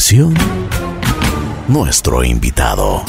[0.00, 0.34] continuación,
[1.68, 3.04] nuestro invitado.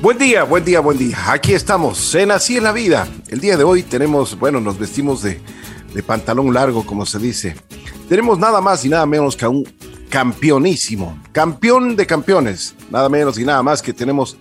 [0.00, 1.16] Buen día, buen día, buen día.
[1.28, 3.06] Aquí estamos en Así en la Vida.
[3.28, 5.40] El día de hoy tenemos, bueno, nos vestimos de,
[5.94, 7.54] de pantalón largo, como se dice.
[8.08, 9.64] Tenemos nada más y nada menos que a un
[10.10, 14.36] campeonísimo, campeón de campeones, nada menos y nada más que tenemos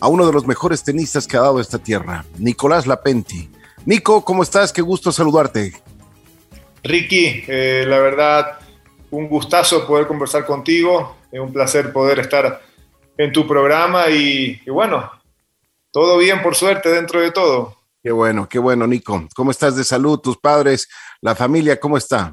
[0.00, 3.50] a uno de los mejores tenistas que ha dado esta tierra, Nicolás Lapenti.
[3.84, 4.72] Nico, ¿cómo estás?
[4.72, 5.74] Qué gusto saludarte.
[6.82, 8.58] Ricky, eh, la verdad,
[9.10, 12.60] un gustazo poder conversar contigo, es un placer poder estar
[13.16, 15.10] en tu programa y, y bueno,
[15.90, 17.76] todo bien por suerte dentro de todo.
[18.02, 19.28] Qué bueno, qué bueno, Nico.
[19.34, 20.20] ¿Cómo estás de salud?
[20.20, 20.88] ¿Tus padres,
[21.20, 22.32] la familia, cómo está?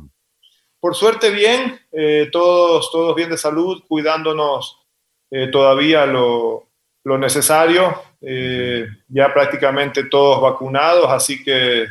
[0.79, 4.85] Por suerte bien, eh, todos, todos bien de salud, cuidándonos
[5.31, 6.69] eh, todavía lo,
[7.03, 11.87] lo necesario, eh, ya prácticamente todos vacunados, así que,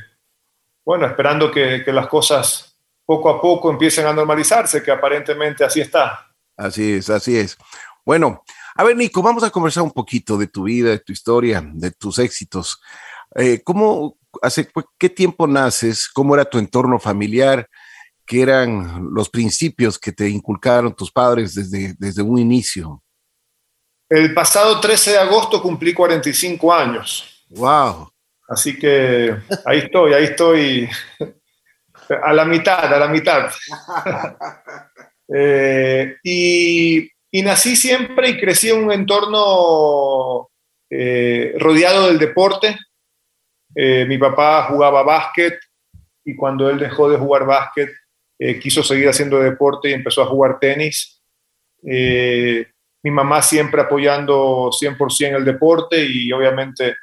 [0.84, 2.73] bueno, esperando que, que, las cosas
[3.04, 6.30] poco a poco empiecen a normalizarse, que aparentemente así está.
[6.56, 7.56] Así es, así es.
[8.04, 8.42] Bueno,
[8.74, 11.90] a ver, Nico, vamos a conversar un poquito de tu vida, de tu historia, de
[11.90, 12.80] tus éxitos.
[13.34, 16.08] Eh, ¿Cómo, hace qué tiempo naces?
[16.08, 17.68] ¿Cómo era tu entorno familiar?
[18.26, 23.02] ¿Qué eran los principios que te inculcaron tus padres desde, desde un inicio?
[24.08, 27.44] El pasado 13 de agosto cumplí 45 años.
[27.50, 28.10] ¡Wow!
[28.48, 30.88] Así que ahí estoy, ahí estoy
[32.08, 33.50] a la mitad, a la mitad.
[35.34, 40.48] eh, y, y, nací siempre y crecí en un entorno
[40.90, 42.76] eh, rodeado del deporte.
[43.74, 45.58] Eh, mi papá jugaba básquet
[46.24, 47.90] y cuando él dejó de jugar básquet,
[48.60, 51.22] quiso seguir haciendo deporte y empezó a jugar tenis.
[51.82, 56.94] Mi mamá siempre apoyando 100% el deporte y obviamente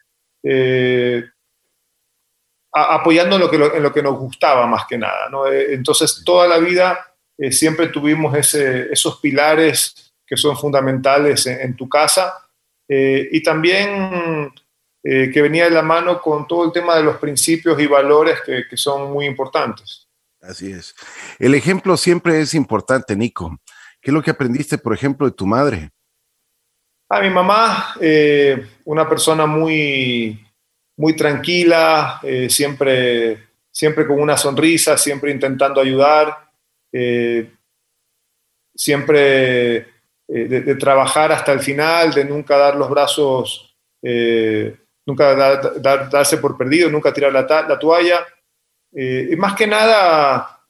[2.73, 5.29] a, apoyando en lo, que, en lo que nos gustaba más que nada.
[5.29, 5.47] ¿no?
[5.47, 7.13] Entonces, toda la vida
[7.49, 12.33] siempre tuvimos ese, esos pilares que son fundamentales en, en tu casa
[12.87, 14.51] y también
[15.03, 18.39] eh, que venía de la mano con todo el tema de los principios y valores
[18.45, 20.07] que, que, son muy importantes.
[20.39, 20.93] Así es.
[21.39, 23.57] El ejemplo siempre es importante, Nico.
[23.99, 25.89] ¿Qué es lo que aprendiste, por ejemplo, de tu madre?
[27.09, 30.39] A mi mamá, eh, una persona muy,
[31.01, 36.51] muy tranquila, eh, siempre, siempre con una sonrisa, siempre intentando ayudar,
[36.91, 37.49] eh,
[38.75, 39.83] siempre eh,
[40.27, 43.67] de, trabajar hasta el final, de nunca dar los brazos
[45.03, 48.23] nunca dar, dar, darse por perdido, nunca tirar la, la toalla.
[48.93, 50.61] Y más que nada,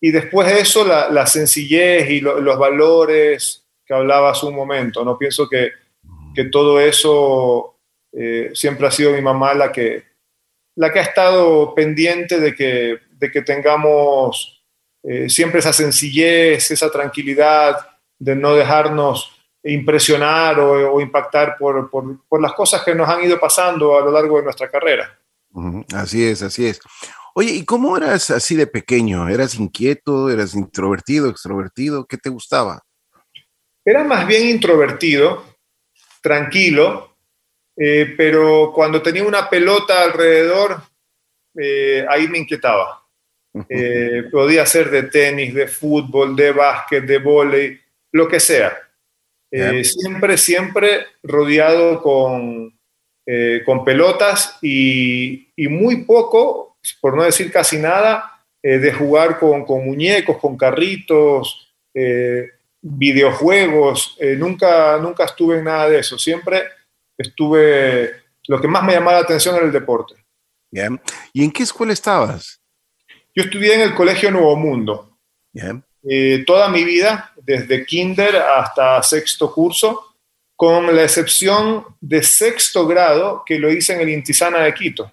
[0.00, 5.04] y después de eso, la, sencillez y lo, los valores que hablaba hace un momento.
[5.04, 5.18] ¿no?
[5.18, 5.72] Pienso que,
[6.34, 7.72] que todo eso
[8.12, 10.04] eh, siempre ha sido mi mamá la que,
[10.76, 14.62] la que ha estado pendiente de que, de que tengamos
[15.02, 17.76] eh, siempre esa sencillez, esa tranquilidad,
[18.18, 19.32] de no dejarnos
[19.64, 24.00] impresionar o, o impactar por, por, por, las cosas que nos han ido pasando a
[24.00, 25.18] lo largo de nuestra carrera.
[25.94, 26.80] Así es, así es.
[27.34, 29.28] Oye, ¿y cómo eras así de pequeño?
[29.28, 30.30] ¿Eras inquieto?
[30.30, 32.06] ¿Eras introvertido, extrovertido?
[32.06, 32.82] ¿Qué te gustaba?
[33.84, 35.44] Era más bien introvertido,
[36.20, 37.11] tranquilo,
[37.76, 40.82] eh, pero cuando tenía una pelota alrededor,
[41.56, 43.02] eh, ahí me inquietaba.
[43.68, 47.78] Eh, podía ser de tenis, de fútbol, de básquet, de vóley,
[48.12, 48.76] lo que sea.
[49.50, 52.74] Eh, siempre, siempre rodeado con,
[53.26, 58.28] eh, con pelotas y, y, muy poco, por no decir casi nada,
[58.62, 61.74] de jugar con, con, muñecos, con carritos,
[62.80, 64.16] videojuegos.
[64.38, 66.16] Nunca, nunca estuve en nada de eso.
[66.16, 66.62] Siempre
[67.22, 70.14] estuve, lo que más me llamaba la atención era el deporte.
[70.70, 70.90] Yeah.
[71.32, 72.60] ¿Y en qué escuela estabas?
[73.34, 75.18] Yo estudié en el Colegio Nuevo Mundo.
[75.52, 75.82] Yeah.
[76.02, 80.12] Eh, toda mi vida, desde kinder hasta sexto curso,
[80.56, 85.12] con la excepción de sexto grado que lo hice en el Intisana de Quito.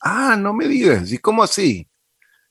[0.00, 1.86] Ah, no me digas, ¿y cómo así?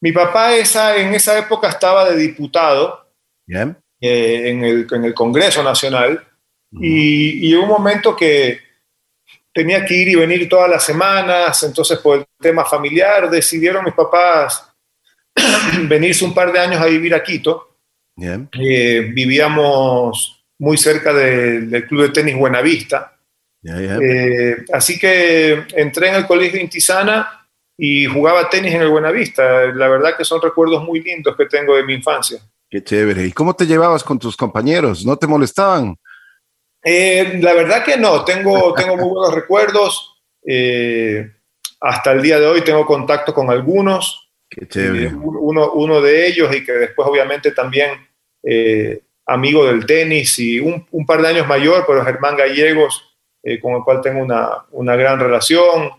[0.01, 3.07] Mi papá esa, en esa época estaba de diputado
[3.45, 3.75] yeah.
[4.01, 6.27] eh, en, el, en, el, Congreso Nacional
[6.71, 6.85] uh -huh.
[6.85, 8.59] y, y un momento que
[9.53, 13.93] tenía que ir y venir todas las semanas, entonces por el tema familiar decidieron mis
[13.93, 14.73] papás
[15.87, 17.73] venirse un par de años a vivir a Quito
[18.15, 18.47] Yeah.
[18.53, 23.17] Eh, vivíamos muy cerca de, del club de tenis Buenavista.
[23.61, 23.97] Yeah, yeah.
[24.01, 27.47] Eh, así que entré en el colegio Intisana
[27.77, 29.65] y jugaba tenis en el Buenavista.
[29.73, 32.39] La verdad que son recuerdos muy lindos que tengo de mi infancia.
[32.69, 33.25] Qué chévere.
[33.25, 35.05] ¿Y cómo te llevabas con tus compañeros?
[35.05, 35.95] ¿No te molestaban?
[36.83, 38.25] Eh, la verdad que no.
[38.25, 40.21] Tengo, tengo muy buenos recuerdos.
[40.45, 41.31] Eh,
[41.79, 44.31] hasta el día de hoy tengo contacto con algunos.
[44.49, 45.07] Qué chévere.
[45.07, 47.91] Uno, uno, de ellos y que después obviamente también
[48.43, 53.73] eh, amigo del tenis y un, par de años mayor, pero Germán Gallegos, eh, con
[53.75, 55.91] el cual tengo una, gran relación.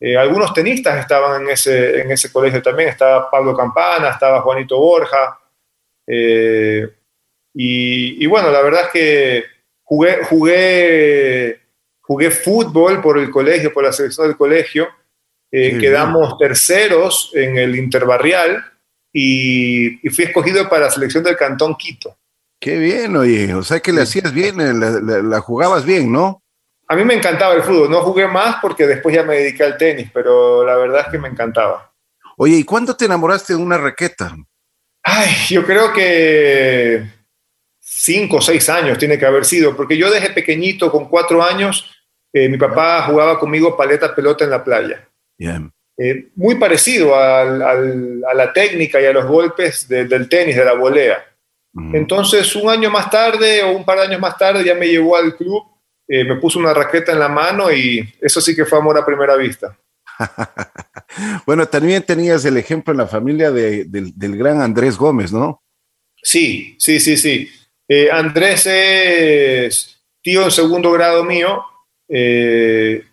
[0.00, 4.78] Eh, algunos tenistas estaban en ese, en ese colegio también, estaba Pablo Campana, estaba Juanito
[4.78, 5.38] Borja.
[7.56, 9.44] Y, bueno, la verdad es que
[9.84, 11.60] jugué, jugué,
[12.00, 14.88] jugué fútbol por el colegio, por la selección del colegio.
[15.50, 18.64] quedamos terceros en el interbarrial
[19.14, 22.16] y, fui escogido para la selección del Cantón Quito.
[22.60, 26.42] Qué bien, oye, o sea que le hacías bien, eh, la, jugabas bien, ¿no?
[26.88, 29.76] A mí me encantaba el fútbol, no jugué más porque después ya me dediqué al
[29.76, 31.92] tenis, pero la verdad es que me encantaba.
[32.36, 34.34] Oye, ¿y cuándo te enamoraste de una raqueta?
[35.02, 37.06] Ay, yo creo que
[38.04, 41.90] cinco o seis años tiene que haber sido, porque yo desde pequeñito, con cuatro años,
[42.32, 45.08] eh, mi papá jugaba conmigo paleta pelota en la playa.
[45.38, 45.72] Bien.
[45.96, 51.24] Eh, muy parecido a la técnica y a los golpes del tenis, de la volea.
[51.92, 55.16] Entonces, un año más tarde o un par de años más tarde ya me llevó
[55.16, 55.64] al club,
[56.06, 59.04] eh, me puso una raqueta en la mano y eso sí que fue amor a
[59.04, 59.76] primera vista.
[61.46, 63.88] bueno, también tenías el ejemplo en la familia del,
[64.36, 65.62] gran Andrés Gómez, ¿no?
[66.22, 67.50] Sí, sí, sí, sí.
[67.88, 71.64] Eh, Andrés es tío en segundo grado mío.
[72.08, 73.04] Eh,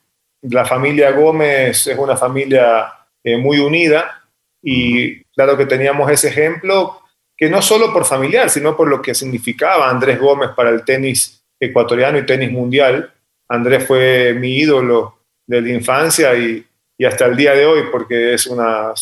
[0.44, 2.92] la familia Gómez es una familia
[3.24, 4.24] eh, muy unida
[4.62, 7.02] y claro que teníamos ese ejemplo
[7.36, 11.44] que no solo por familiar, sino por lo que significaba Andrés Gómez para el tenis
[11.60, 13.12] ecuatoriano y tenis mundial.
[13.48, 16.66] Andrés fue mi ídolo de la infancia y,
[17.04, 18.94] hasta el día de hoy porque es una,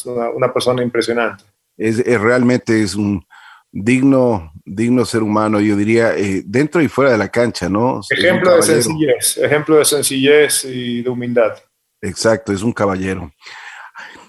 [0.53, 1.43] persona impresionante.
[1.77, 3.21] Es, realmente es un
[3.71, 8.01] digno, digno ser humano, yo diría, eh, dentro y fuera de la cancha, ¿no?
[8.09, 11.57] Ejemplo de sencillez, ejemplo de sencillez y de humildad.
[12.01, 13.31] Exacto, es un caballero.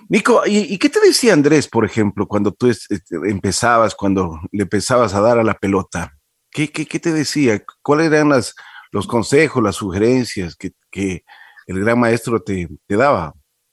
[0.09, 5.15] Nico, ¿y, qué te decía Andrés, por ejemplo, cuando tú este, empezabas, cuando le empezabas
[5.15, 6.17] a dar a la pelota?
[6.51, 7.63] ¿Qué, te decía?
[7.81, 8.57] ¿Cuáles eran las,
[8.91, 11.23] los consejos, las sugerencias que,
[11.67, 13.33] el gran maestro te, te daba?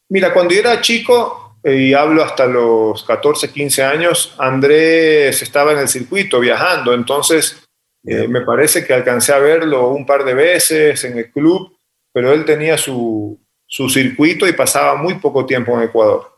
[0.10, 5.80] Mira, cuando yo era chico, y hablo hasta los 14, 15 años, Andrés estaba en
[5.80, 7.68] el circuito viajando, entonces
[8.06, 11.78] eh, me parece que alcancé a verlo un par de veces en el club,
[12.14, 16.34] pero él tenía su, su circuito y pasaba muy poco tiempo en Ecuador.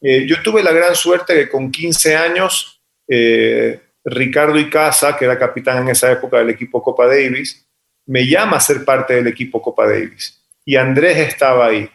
[0.00, 5.38] Eh, yo tuve la gran suerte que con 15 años, eh, Ricardo Icaza, que era
[5.38, 7.66] capitán en esa época del equipo Copa Davis,
[8.06, 10.42] me llama a ser parte del equipo Copa Davis.
[10.64, 11.88] Y Andrés estaba ahí.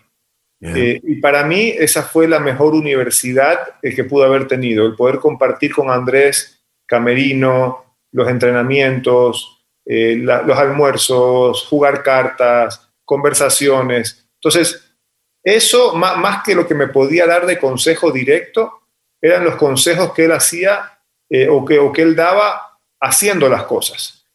[0.62, 5.20] Eh, y para mí esa fue la mejor universidad que pudo haber tenido, el poder
[5.20, 14.28] compartir con Andrés Camerino, los entrenamientos, eh, los almuerzos, jugar cartas, conversaciones.
[14.36, 14.98] Entonces,
[15.44, 18.82] eso, más, que lo que me podía dar de consejo directo,
[19.22, 21.00] eran los consejos que él hacía
[21.30, 24.26] eh, o, que, o que él daba haciendo las cosas.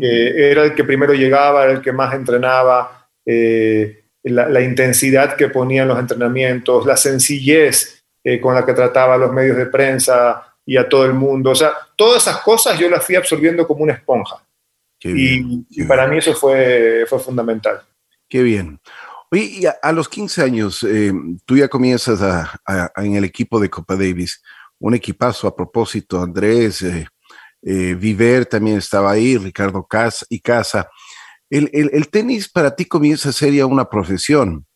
[0.00, 3.08] era el que primero llegaba, era el que más entrenaba,
[4.28, 9.18] la, intensidad que ponía en los entrenamientos, la sencillez eh, con la que trataba a
[9.18, 11.50] los medios de prensa y a todo el mundo.
[11.50, 14.42] O sea, todas esas cosas yo las fui absorbiendo como una esponja.
[15.02, 17.80] y, para mí eso fue, fue fundamental.
[18.28, 18.80] Qué bien.
[19.30, 21.12] Oye, a, los 15 años, eh,
[21.44, 22.20] tú ya comienzas
[22.96, 24.42] en el equipo de Copa Davis,
[24.78, 30.88] un equipazo a propósito, Andrés, eh, Viver también estaba ahí, Ricardo Casa y Casa
[31.50, 34.66] el, tenis para ti comienza a ser ya una profesión.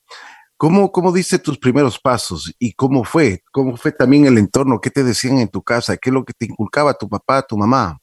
[0.57, 3.43] ¿Cómo, ¿Cómo diste tus primeros pasos y cómo fue?
[3.50, 4.81] ¿Cómo fue también el entorno?
[4.81, 5.97] ¿Qué te decían en tu casa?
[5.97, 7.99] ¿Qué es lo que te inculcaba tu papá, tu mamá?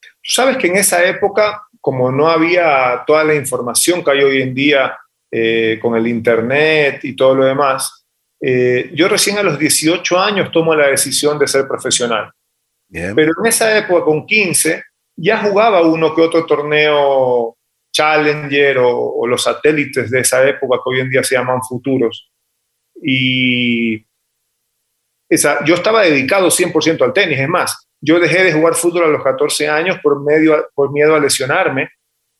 [0.00, 4.42] Tú sabes que en esa época, como no había toda la información que hay hoy
[4.42, 4.98] en día
[5.30, 8.04] eh, con el Internet y todo lo demás,
[8.40, 12.30] eh, yo recién a los 18 años tomo la decisión de ser profesional.
[12.90, 14.82] Pero en esa época, con 15,
[15.16, 17.56] ya jugaba uno que otro torneo
[17.92, 22.30] Challenger o, los satélites de esa época que hoy en día se llaman futuros.
[23.02, 24.06] Y
[25.28, 29.08] esa, yo estaba dedicado 100% al tenis, es más, yo dejé de jugar fútbol a
[29.08, 31.90] los 14 años por, medio, por miedo a lesionarme,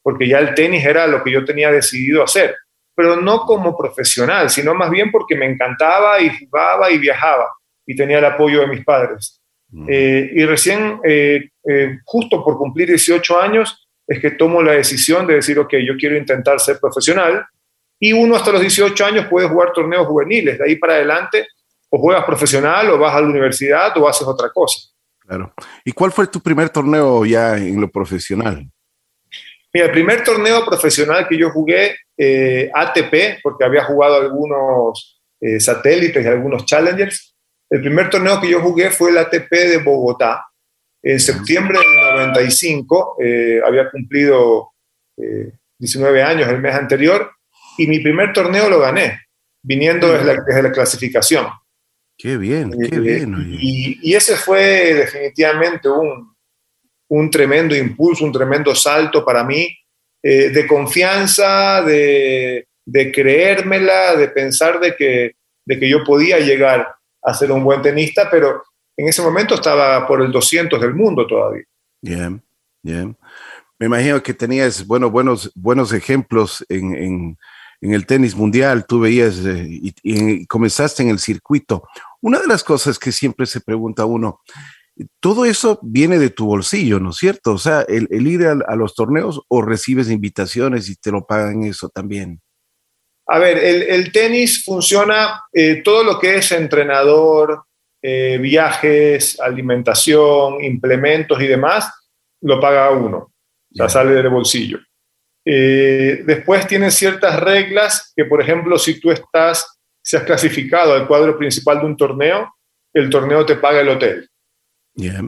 [0.03, 2.57] porque ya el tenis era lo que yo tenía decidido hacer,
[2.95, 7.51] pero no como profesional, sino más bien porque me encantaba y jugaba y viajaba
[7.87, 9.41] y tenía el apoyo de mis padres.
[9.69, 9.87] Mm.
[9.89, 13.80] Eh, y recién, eh, eh, justo por cumplir 18 años,
[14.11, 17.47] es que tomo la decisión de decir, ok, yo quiero intentar ser profesional.
[17.97, 20.59] Y uno hasta los 18 años puede jugar torneos juveniles.
[20.59, 21.47] De ahí para adelante,
[21.89, 24.81] o juegas profesional, o vas a la universidad, o haces otra cosa.
[25.21, 25.55] Claro.
[25.85, 28.69] ¿Y cuál fue tu primer torneo ya en lo profesional?
[29.73, 35.61] Mira, el primer torneo profesional que yo jugué, eh, ATP, porque había jugado algunos eh,
[35.61, 37.37] satélites y algunos challengers.
[37.71, 40.50] El primer torneo que yo jugué fue el ATP de Bogotá,
[41.03, 44.73] En septiembre del 95 eh, había cumplido
[45.79, 47.31] 19 años el mes anterior
[47.77, 49.21] y mi primer torneo lo gané,
[49.63, 51.47] viniendo desde la, desde la clasificación.
[52.17, 53.35] Qué bien, qué bien.
[53.59, 56.35] Y, y, ese fue definitivamente un,
[57.09, 59.75] un, tremendo impulso, un tremendo salto para mí
[60.23, 65.33] eh, de confianza, de, de, creérmela, de pensar de que,
[65.65, 68.63] de que yo podía llegar a ser un buen tenista, pero
[69.01, 71.65] en ese momento estaba por el 200 del mundo todavía.
[72.03, 72.43] Bien,
[72.83, 73.17] bien.
[73.79, 77.39] Me imagino que tenías bueno, buenos, buenos ejemplos en, en,
[77.81, 81.89] en el tenis mundial, tú veías eh, y, y, comenzaste en el circuito.
[82.21, 84.41] Una de las cosas que siempre se pregunta uno,
[85.19, 87.53] todo eso viene de tu bolsillo, ¿no es cierto?
[87.53, 91.25] O sea, el, el ir a, a, los torneos o recibes invitaciones y te lo
[91.25, 92.43] pagan eso también.
[93.27, 97.65] A ver, el, el tenis funciona, eh, todo lo que es entrenador,
[98.03, 101.93] eh, viajes, alimentación, implementos y demás,
[102.43, 104.79] lo paga uno, o sea, sale del bolsillo.
[105.45, 111.07] Eh, después tienen ciertas reglas que, por ejemplo, si tú estás si has clasificado al
[111.07, 112.55] cuadro principal de un torneo,
[112.93, 114.29] el torneo te paga el hotel.
[114.95, 115.23] Yeah.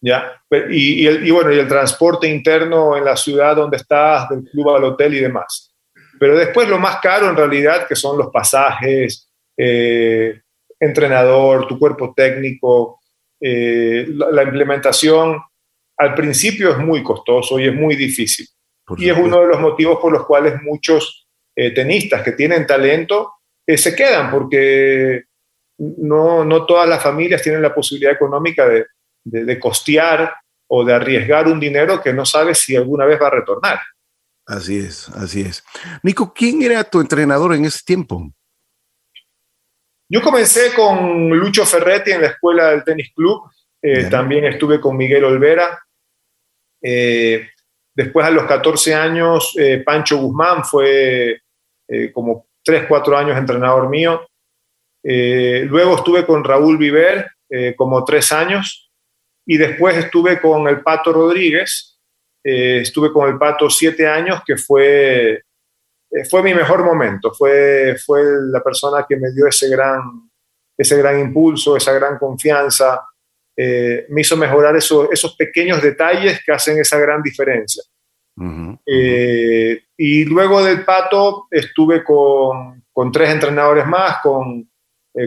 [0.00, 0.42] ¿Ya?
[0.70, 4.44] Y, y, el, y, bueno, y el transporte interno en la ciudad donde estás, del
[4.44, 5.74] club al hotel y demás.
[6.18, 10.40] Pero después lo más caro en realidad, que son los pasajes, eh,
[10.84, 13.00] entrenador, tu cuerpo técnico,
[13.40, 15.40] eh, la, la, implementación,
[15.96, 18.46] al principio es muy costoso y es muy difícil.
[18.84, 21.26] Por y es uno de los motivos por los cuales muchos
[21.56, 23.34] eh, tenistas que tienen talento
[23.66, 25.24] eh, se quedan porque
[25.78, 28.86] no, no, todas las familias tienen la posibilidad económica de,
[29.24, 30.34] de, de, costear
[30.68, 33.80] o de arriesgar un dinero que no sabes si alguna vez va a retornar.
[34.46, 35.64] Así es, así es.
[36.02, 38.30] Nico, ¿quién era tu entrenador en ese tiempo?
[40.08, 43.42] Yo comencé con Lucho Ferretti en la escuela del tenis club,
[43.86, 45.78] eh, también estuve con Miguel Olvera.
[46.82, 47.48] Eh,
[47.94, 51.40] después a los 14 años, eh, Pancho Guzmán fue
[52.14, 54.26] como 3, 4 años entrenador mío.
[55.02, 57.30] Luego estuve con Raúl Viver
[57.76, 58.90] como 3 años
[59.46, 62.00] y después estuve con el Pato Rodríguez,
[62.42, 65.42] estuve con el Pato 7 años, que fue,
[66.14, 70.30] eh, fue mi mejor momento, fue, fue la persona que me dio ese gran,
[70.78, 73.04] ese gran impulso, esa gran confianza,
[73.56, 77.82] eh, me hizo mejorar eso, esos pequeños detalles que hacen esa gran diferencia.
[78.36, 78.80] Uh -huh.
[78.86, 84.68] eh, y luego del Pato estuve con, con tres entrenadores más, con,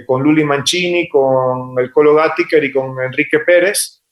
[0.06, 4.04] con, Luli Mancini, con el Colo Gattiker y con Enrique Pérez.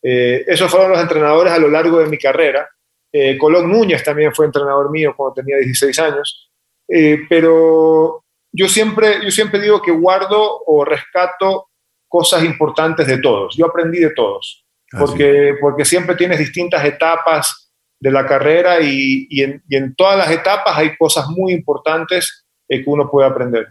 [0.00, 2.68] Esos fueron los entrenadores a lo largo de mi carrera.
[3.12, 6.50] Eh, Colón Núñez también fue entrenador mío cuando tenía 16 años.
[6.88, 11.68] Eh, pero yo siempre, yo siempre digo que guardo o rescato
[12.08, 13.56] cosas importantes de todos.
[13.56, 14.64] Yo aprendí de todos,
[14.98, 20.16] porque, porque siempre tienes distintas etapas de la carrera y, y, en, y, en, todas
[20.16, 23.66] las etapas hay cosas muy importantes eh, que uno puede aprender.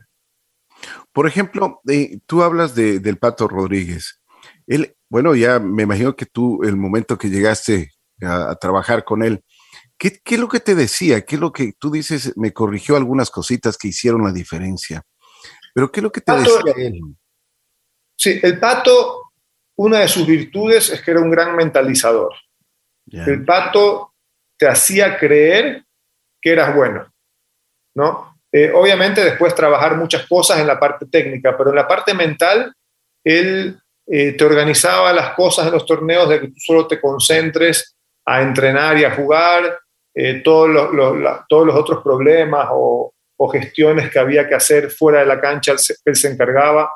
[1.11, 1.81] Por ejemplo,
[2.27, 4.21] tú hablas de, del Pato Rodríguez.
[4.67, 9.23] Él, bueno, ya me imagino que tú, el momento que llegaste a, a trabajar con
[9.23, 9.43] él,
[9.97, 11.21] ¿qué, ¿qué, es lo que te decía?
[11.21, 12.35] ¿Qué es lo que tú dices?
[12.37, 15.03] Me corrigió algunas cositas que hicieron la diferencia.
[15.73, 17.01] Pero ¿qué es lo que te Pato, decía él?
[18.15, 19.31] Sí, el Pato,
[19.77, 22.33] una de sus virtudes es que era un gran mentalizador.
[23.05, 23.25] Yeah.
[23.25, 24.13] El Pato
[24.57, 25.85] te hacía creer
[26.41, 27.11] que eras bueno,
[27.95, 28.37] ¿no?
[28.51, 32.73] Eh, obviamente después trabajar muchas cosas en la parte técnica, pero en la parte mental,
[33.23, 37.96] él eh, te organizaba las cosas en los torneos de que tú solo te concentres
[38.27, 39.79] a entrenar y a jugar,
[40.13, 44.55] eh, todos, los, los, la, todos los otros problemas o, o, gestiones que había que
[44.55, 46.91] hacer fuera de la cancha, él se, él se encargaba.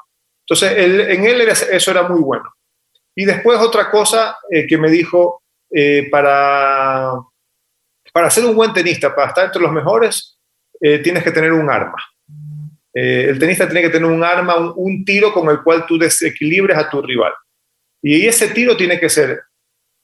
[0.46, 2.52] Entonces, él, en él era, eso era muy bueno.
[3.16, 5.42] Y después otra cosa eh, que me dijo,
[6.12, 7.14] para
[8.12, 10.38] para ser un buen tenista, para estar entre los mejores,
[10.80, 11.98] eh, tienes que tener un arma.
[12.94, 15.98] Eh, el tenista tiene que tener un arma, un, un, tiro con el cual tú
[15.98, 17.32] desequilibres a tu rival.
[18.02, 19.42] Y ese tiro tiene que ser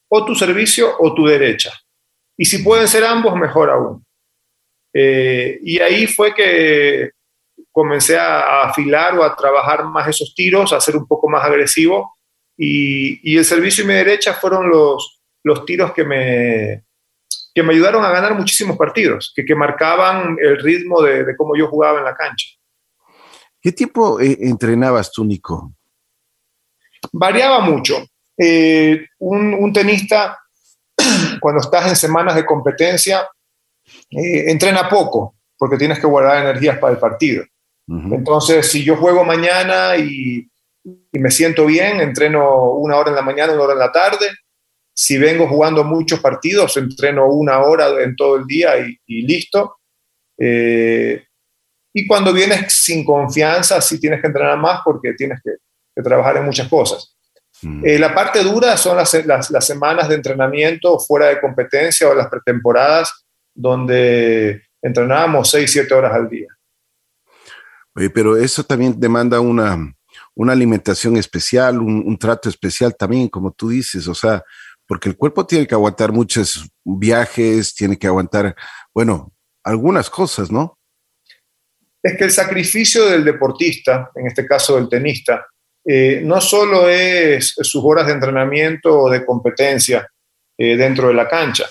[0.10, 1.72] o tu servicio o tu derecha.
[2.38, 4.06] Y si pueden ser ambos, mejor aún.
[4.94, 7.12] Eh, y ahí fue que
[7.72, 11.44] comencé a, a, afilar o a trabajar más esos tiros, a ser un poco más
[11.44, 12.18] agresivo.
[12.58, 16.84] Y, y el servicio y mi derecha fueron los, los tiros que me,
[17.54, 21.56] que me ayudaron a ganar muchísimos partidos, que, que marcaban el ritmo de, de, cómo
[21.56, 22.48] yo jugaba en la cancha.
[23.62, 25.74] ¿Qué tiempo eh, entrenabas tú, Nico?
[27.12, 28.06] Variaba mucho.
[28.38, 30.38] Eh, un, un, tenista,
[31.40, 33.28] cuando estás en semanas de competencia,
[34.12, 37.44] eh, entrena poco, porque tienes que guardar energías para el partido.
[37.88, 38.16] Uh -huh.
[38.16, 40.48] Entonces, si yo juego mañana y,
[41.12, 44.28] y me siento bien, entreno una hora en la mañana, una hora en la tarde.
[44.96, 49.78] Si vengo jugando muchos partidos, entreno una hora en todo el día y, listo.
[50.40, 51.24] Eh,
[51.94, 55.52] y cuando vienes sin confianza, sí tienes que entrenar más porque tienes que,
[56.02, 57.17] trabajar en muchas cosas.
[57.62, 57.86] Mm.
[57.86, 62.14] Eh, la parte dura son las, las, las, semanas de entrenamiento fuera de competencia o
[62.14, 66.48] las pretemporadas, donde entrenábamos 6, 7 horas al día.
[67.96, 69.92] Oye, pero eso también demanda una,
[70.36, 74.44] una alimentación especial, un, trato especial también, como tú dices, o sea,
[74.86, 78.56] porque el cuerpo tiene que aguantar muchos viajes, tiene que aguantar,
[78.94, 79.34] bueno,
[79.64, 80.78] algunas cosas, ¿no?
[82.04, 85.46] Es que el sacrificio del deportista, en este caso del tenista,
[85.90, 90.06] eh, no solo es sus horas de entrenamiento o de competencia
[90.58, 91.64] eh, dentro de la cancha.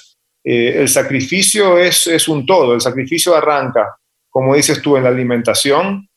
[0.43, 2.73] Eh, el sacrificio es, es, un todo.
[2.73, 3.95] El sacrificio arranca,
[4.31, 6.09] como dices tú, en la alimentación,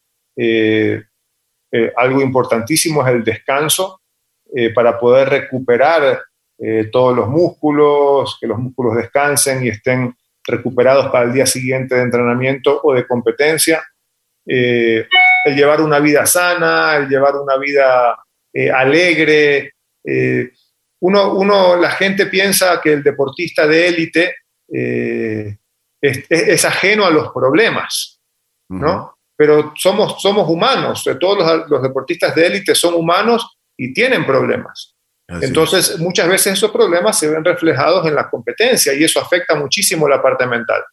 [1.97, 3.99] algo importantísimo es el descanso
[4.73, 6.21] para poder recuperar
[6.91, 10.15] todos los músculos, que los músculos descansen y estén
[10.45, 13.83] recuperados para el día siguiente de entrenamiento o de competencia.
[15.49, 18.17] El llevar una vida sana, el llevar una vida
[18.73, 19.73] alegre.
[21.01, 24.35] Uno, uno, la gente piensa que el deportista de élite
[24.67, 28.19] es, es, ajeno a los problemas,
[28.69, 29.19] ¿no?
[29.39, 34.97] pero somos, somos humanos, todos los, deportistas de élite son humanos y tienen problemas.
[35.29, 40.09] Entonces, muchas veces esos problemas se ven reflejados en la competencia y eso afecta muchísimo
[40.09, 40.83] la parte mental.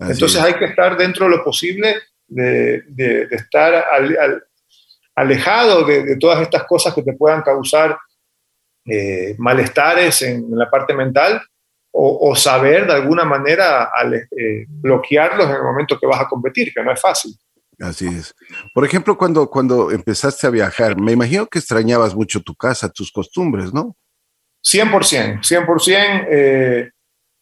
[0.00, 1.94] Entonces, hay que estar dentro de lo posible
[2.32, 3.84] de, de, estar
[5.14, 7.98] alejado de, todas estas cosas que te puedan causar
[8.84, 11.40] eh, malestares en, la parte mental
[11.94, 16.82] o, saber de alguna manera eh, bloquearlos en el momento que vas a competir, que
[16.82, 17.36] no es fácil.
[17.78, 18.34] Así es.
[18.72, 23.12] Por ejemplo, cuando, cuando empezaste a viajar, me imagino que extrañabas mucho tu casa, tus
[23.12, 23.94] costumbres, ¿no?
[24.64, 26.26] 100%, 100%.
[26.30, 26.90] Eh,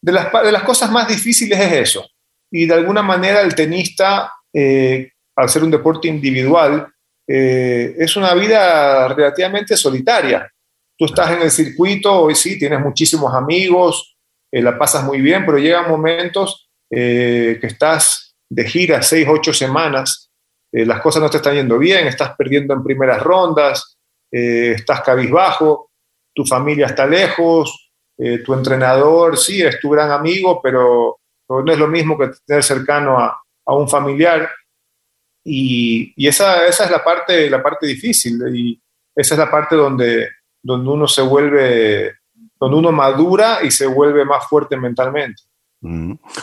[0.02, 2.08] de, las, de las cosas más difíciles es eso.
[2.50, 6.86] Y de alguna manera el tenista, eh, al ser un deporte individual,
[7.26, 10.50] eh, es una vida relativamente solitaria.
[10.96, 14.16] Tú estás en el circuito, hoy sí, tienes muchísimos amigos,
[14.52, 20.30] la pasas muy bien, pero llegan momentos que estás de gira seis, ocho semanas
[20.72, 23.98] eh, las cosas no te están yendo bien, estás perdiendo en primeras rondas,
[24.30, 25.90] eh, estás cabizbajo,
[26.32, 31.16] tu familia está lejos, eh, tu entrenador sí es tu gran amigo, pero,
[31.48, 33.42] no es lo mismo que tener cercano a,
[33.74, 34.48] un familiar.
[35.44, 38.80] Y, esa, esa, es la parte, la parte difícil y
[39.14, 40.28] esa es la parte donde,
[40.62, 42.14] donde uno se vuelve,
[42.58, 45.42] donde uno madura y se vuelve más fuerte mentalmente.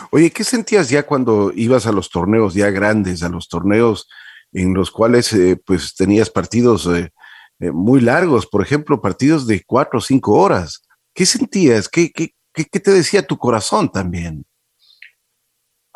[0.09, 4.09] Oye, ¿qué sentías ya cuando ibas a los torneos ya grandes, a los torneos
[4.51, 7.11] en los cuales eh, pues tenías partidos eh,
[7.59, 10.81] eh, muy largos, por ejemplo, partidos de cuatro o cinco horas?
[11.13, 11.87] ¿Qué sentías?
[11.87, 14.45] ¿Qué, qué, qué, te decía tu corazón también?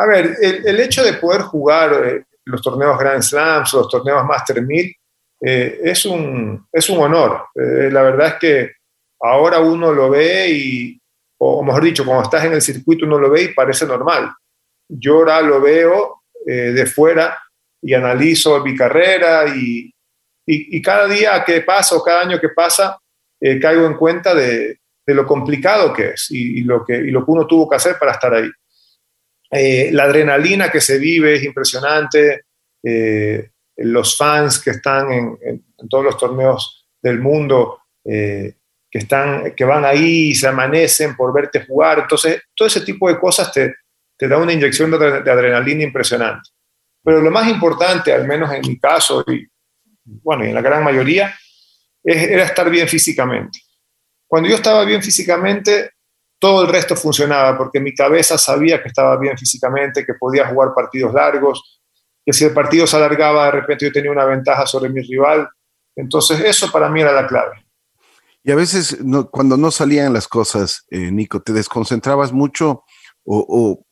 [0.01, 4.95] A ver, el, hecho de poder jugar los torneos Grand Slams, los torneos Master 1000,
[5.39, 7.45] es, un, es un honor.
[7.55, 8.71] la verdad es que
[9.21, 11.01] ahora uno lo ve y,
[11.39, 14.31] o mejor dicho, cuando estás en el circuito uno lo ve y parece normal.
[14.87, 17.37] Yo ahora lo veo eh, de fuera
[17.81, 19.91] y analizo mi carrera y,
[20.45, 22.97] y, cada día que pasa o cada año que pasa
[23.39, 27.25] eh, caigo en cuenta de, de, lo complicado que es y, lo que, y lo
[27.25, 28.49] que uno tuvo que hacer para estar ahí.
[29.51, 32.45] Eh, la adrenalina que se vive es impresionante,
[33.77, 38.55] los fans que están en, todos los torneos del mundo que,
[38.91, 41.99] están, que van ahí y se amanecen por verte jugar.
[41.99, 43.75] Entonces, todo ese tipo de cosas te,
[44.21, 44.97] te da una inyección de,
[45.31, 46.51] adrenalina impresionante.
[47.03, 49.47] Pero lo más importante, al menos en mi caso, y
[50.03, 51.35] bueno, en la gran mayoría,
[52.03, 53.57] era estar bien físicamente.
[54.27, 55.93] Cuando yo estaba bien físicamente,
[56.41, 60.73] todo el resto funcionaba, porque mi cabeza sabía que estaba bien físicamente, que podía jugar
[60.75, 61.79] partidos largos,
[62.25, 65.47] que si el partido se alargaba, de repente yo tenía una ventaja sobre mi rival.
[65.95, 67.63] Entonces, eso para mí era la clave.
[68.43, 68.97] Y a veces
[69.29, 72.85] cuando no salían las cosas, eh, Nico, ¿te desconcentrabas mucho
[73.23, 73.83] o,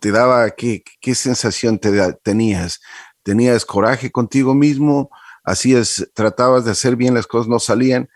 [0.00, 0.82] te daba qué,
[1.14, 2.80] sensación te tenías?
[3.22, 5.10] ¿Tenías coraje contigo mismo?
[5.44, 8.08] ¿Hacías, tratabas de hacer bien las cosas, no salían?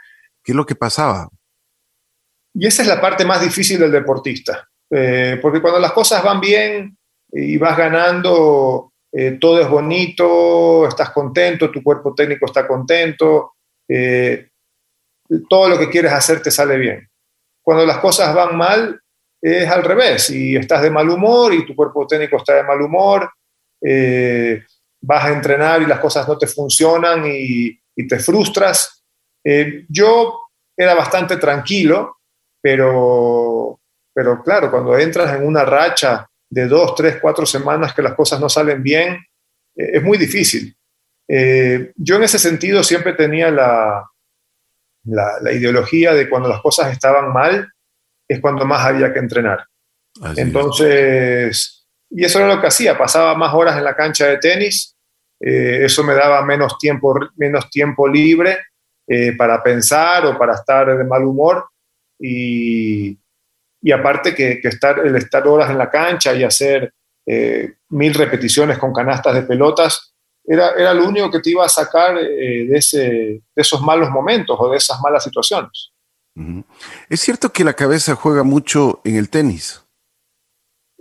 [0.42, 1.28] ¿Qué es lo que pasaba?
[2.54, 6.40] Y esa es la parte más difícil del deportista, eh, porque cuando las cosas van
[6.40, 6.96] bien
[7.32, 13.54] y vas ganando, eh, todo es bonito, estás contento, tu cuerpo técnico está contento,
[15.48, 17.08] todo lo que quieres hacer te sale bien.
[17.62, 19.00] Cuando las cosas van mal,
[19.40, 20.30] es al revés.
[20.30, 23.30] Y estás de mal humor y tu cuerpo técnico está de mal humor,
[23.82, 24.62] eh,
[25.00, 29.04] vas a entrenar y las cosas no te funcionan y, te frustras.
[29.44, 30.40] Eh, yo
[30.74, 32.19] era bastante tranquilo,
[32.60, 33.80] pero,
[34.12, 38.40] pero claro, cuando entras en una racha de dos, tres, cuatro semanas que las cosas
[38.40, 39.14] no salen bien,
[39.76, 40.76] eh, es muy difícil.
[41.28, 44.04] Eh, yo en ese sentido siempre tenía la,
[45.04, 47.68] la, ideología de cuando las cosas estaban mal,
[48.28, 49.64] es cuando más había que entrenar.
[50.36, 54.96] Entonces, y eso era lo que hacía, pasaba más horas en la cancha de tenis,
[55.40, 58.58] eh, eso me daba menos tiempo, menos tiempo libre
[59.36, 61.69] para pensar o para estar de mal humor.
[62.20, 63.18] Y,
[63.82, 66.92] y aparte que, que, estar, el estar horas en la cancha y hacer
[67.26, 71.68] eh, mil repeticiones con canastas de pelotas, era, era lo único que te iba a
[71.68, 75.92] sacar de, ese, de esos malos momentos o de esas malas situaciones.
[77.08, 79.84] Es cierto que la cabeza juega mucho en el tenis.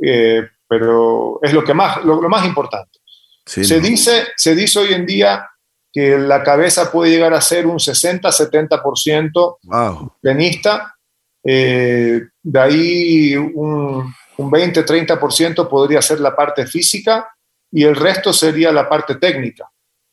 [0.01, 2.99] Eh, pero es lo, que más, lo, más importante.
[3.45, 5.49] se, dice, se dice hoy en día
[5.91, 10.13] que la cabeza puede llegar a ser un 60-70% wow.
[10.21, 10.95] tenista,
[11.43, 17.29] eh, de ahí un, un 20-30% podría ser la parte física
[17.71, 19.69] y el resto sería la parte técnica.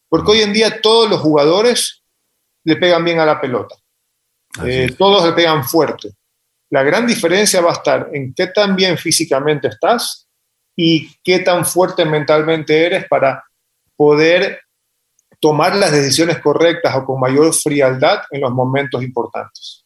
[0.09, 2.03] Porque hoy en día todos los jugadores
[2.65, 3.77] le pegan bien a la pelota.
[4.65, 6.11] Eh, todos le pegan fuerte.
[6.71, 10.29] La gran diferencia va a estar en qué tan bien físicamente estás
[10.75, 13.45] y qué tan fuerte mentalmente eres para
[13.95, 14.61] poder
[15.41, 19.86] tomar las decisiones correctas o con mayor frialdad en los momentos importantes.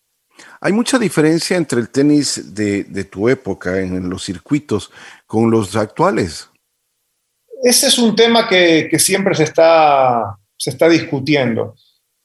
[0.60, 4.90] Hay mucha diferencia entre el tenis de, tu época en los circuitos
[5.26, 6.50] con los actuales.
[7.62, 11.74] Ese es un tema que, siempre se está, se está discutiendo.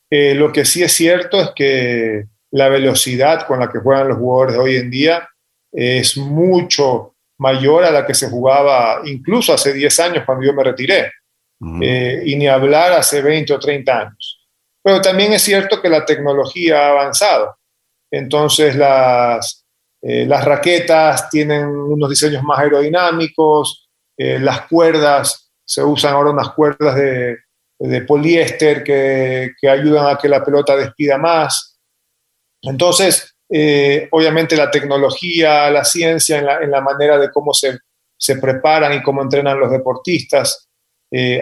[0.10, 4.17] Eh, lo que sí es cierto es que la velocidad con la que juegan los
[4.17, 5.28] jugadores de hoy en día
[5.71, 10.63] es mucho mayor a la que se jugaba incluso hace 10 años cuando yo me
[10.63, 11.12] retiré,
[11.82, 14.48] eh, y ni hablar hace 20 o 30 años.
[14.82, 17.58] Pero también es cierto que la tecnología ha avanzado.
[18.12, 19.65] Entonces las,
[20.02, 26.52] eh, las raquetas tienen unos diseños más aerodinámicos, eh, las cuerdas, se usan ahora unas
[26.52, 27.38] cuerdas de,
[27.80, 31.80] de poliéster que, que ayudan a que la pelota despida más.
[32.62, 37.80] Entonces, eh, obviamente la tecnología, la ciencia en la, manera de cómo se,
[38.18, 40.68] se, preparan y cómo entrenan los deportistas.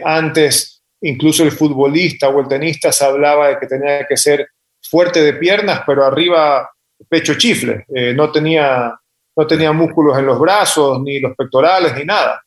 [0.05, 4.47] Antes, incluso el futbolista o el tenista se hablaba de que tenía que ser
[4.93, 6.69] fuerte de piernas, pero arriba
[7.09, 7.85] pecho chifle.
[7.93, 8.93] Eh, no, tenía,
[9.35, 12.41] no tenía músculos en los brazos, ni los pectorales, ni nada.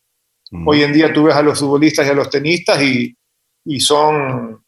[0.65, 3.13] Hoy en día tú ves a los futbolistas y a los tenistas y,
[3.65, 4.63] y son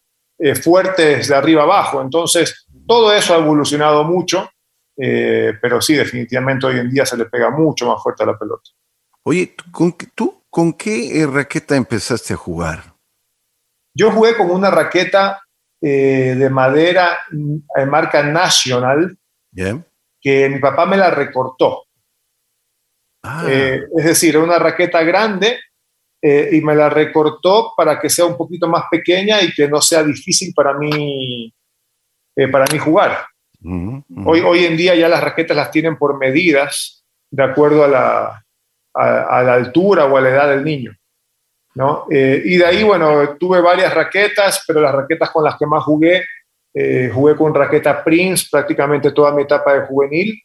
[0.61, 2.01] fuertes de arriba abajo.
[2.01, 4.49] Entonces, todo eso ha evolucionado mucho
[5.01, 8.37] eh, pero sí, definitivamente hoy en día se le pega mucho más fuerte a la
[8.37, 8.69] pelota.
[9.23, 12.95] Oye, ¿con, ¿tú con qué eh, raqueta empezaste a jugar?
[13.93, 15.41] Yo jugué con una raqueta
[15.81, 19.17] eh, de madera de marca National,
[20.21, 21.85] que mi papá me la recortó.
[23.21, 23.45] Ah.
[23.49, 25.59] es decir, una raqueta grande
[26.21, 30.03] y me la recortó para que sea un poquito más pequeña y que no sea
[30.03, 31.53] difícil para mí,
[32.49, 33.25] para mí jugar.
[33.61, 38.45] Hoy, hoy en día ya las raquetas las tienen por medidas de acuerdo a la,
[38.93, 40.95] a, la altura o a la edad del niño.
[41.79, 42.07] ¿No?
[42.11, 45.81] Eh, y de ahí, bueno, tuve varias raquetas, pero las raquetas con las que más
[45.81, 46.25] jugué,
[46.73, 50.43] eh, jugué con raqueta Prince prácticamente toda mi etapa de juvenil.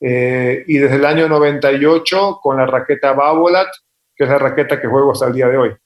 [0.00, 3.68] Eh, y desde el año 98 con la raqueta Babolat,
[4.16, 5.76] que es la raqueta que juego hasta el día de hoy.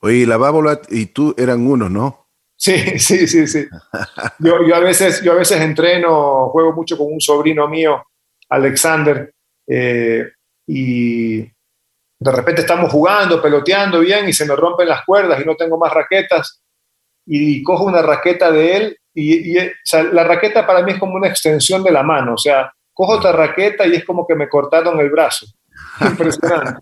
[0.00, 2.18] Oye, la Babolat y tú eran uno, ¿no?
[2.56, 3.66] Sí, sí, sí, sí.
[4.38, 8.04] Yo, yo, a veces, yo a veces entreno, juego mucho con un sobrino mío,
[8.48, 9.34] Alexander,
[9.66, 10.30] eh,
[10.64, 11.42] y
[12.22, 15.78] de repente estamos jugando, peloteando bien y se me rompen las cuerdas y no tengo
[15.78, 16.62] más raquetas
[17.26, 19.56] y cojo una raqueta de él y,
[20.12, 23.32] la raqueta para mí es como una extensión de la mano, o sea, cojo otra
[23.32, 25.46] raqueta y es como que me cortaron el brazo.
[26.00, 26.80] Impresionante.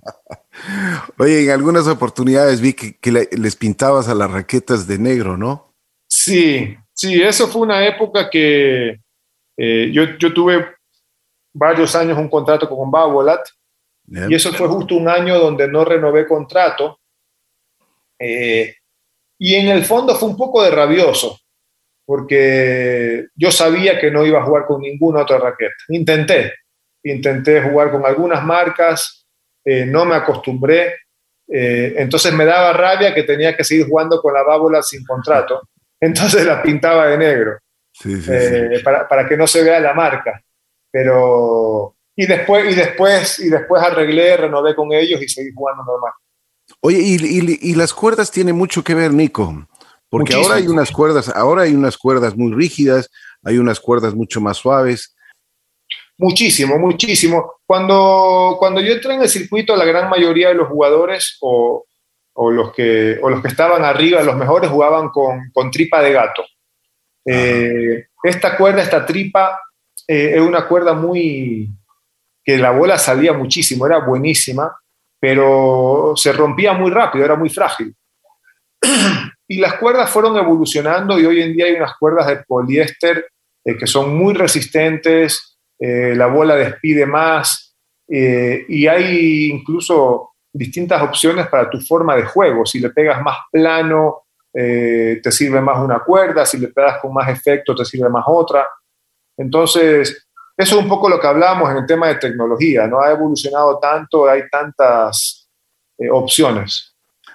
[1.18, 5.74] Oye, en algunas oportunidades vi que, que les pintabas a las raquetas de negro, ¿no?
[6.09, 9.00] Sí, sí, eso fue una época que
[9.57, 10.74] eh, yo, yo, tuve
[11.53, 13.40] varios años un contrato con Babolat
[14.11, 17.01] y eso fue justo un año donde no renové contrato.
[18.18, 18.75] Eh,
[19.38, 21.38] y en el fondo fue un poco de rabioso,
[22.05, 25.75] porque yo sabía que no iba a jugar con ninguna otra raqueta.
[25.88, 26.55] Intenté,
[27.05, 29.27] intenté jugar con algunas marcas,
[29.64, 30.96] eh, no me acostumbré,
[31.53, 35.62] entonces me daba rabia que tenía que seguir jugando con la Babolat sin contrato
[36.01, 37.59] entonces la pintaba de negro,
[38.05, 40.42] eh, Para, que no se vea la marca.
[40.90, 46.13] Pero, y después, y después, y después arreglé, renové con ellos y seguí jugando normal.
[46.83, 49.67] Oye, y, las cuerdas tienen mucho que ver, Nico.
[50.11, 53.09] Porque ahora hay unas cuerdas, ahora hay unas cuerdas muy rígidas,
[53.43, 55.17] hay unas cuerdas mucho más suaves.
[56.19, 57.55] Muchísimo, muchísimo.
[57.65, 61.87] Cuando, cuando yo entré en el circuito, la gran mayoría de los jugadores o,
[62.35, 66.13] o los, que, o los que estaban arriba, los mejores, jugaban con, con tripa de
[66.13, 66.45] gato.
[67.25, 69.59] Eh, esta cuerda, esta tripa,
[70.07, 71.71] eh, es una cuerda muy,
[72.59, 74.75] la bola salía muchísimo, era buenísima,
[75.21, 77.95] pero se rompía muy rápido, era muy frágil.
[79.49, 83.27] y las cuerdas fueron evolucionando y hoy en día hay unas cuerdas de poliéster
[83.65, 87.75] eh, que son muy resistentes, la bola despide más
[88.07, 92.67] y hay incluso distintas opciones para tu forma de juego.
[92.67, 97.31] Si le pegas más plano, te sirve más una cuerda, si le pegas con más
[97.31, 98.69] efecto, te sirve más otra.
[99.39, 100.29] Entonces,
[100.61, 103.01] eso es un poco lo que hablamos en el tema de tecnología, ¿no?
[103.01, 105.49] Ha evolucionado tanto, hay tantas
[105.99, 106.94] eh, opciones.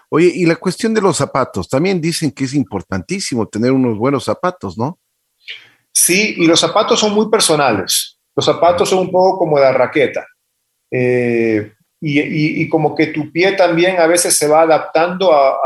[0.10, 4.26] Oye, y la cuestión de los zapatos, también dicen que es importantísimo tener unos buenos
[4.26, 5.00] zapatos, ¿no?
[5.92, 8.20] Sí, y los zapatos son muy personales.
[8.36, 10.26] Los zapatos son un poco como la raqueta.
[10.92, 15.58] Eh, y, como que tu pie también a veces se va adaptando a,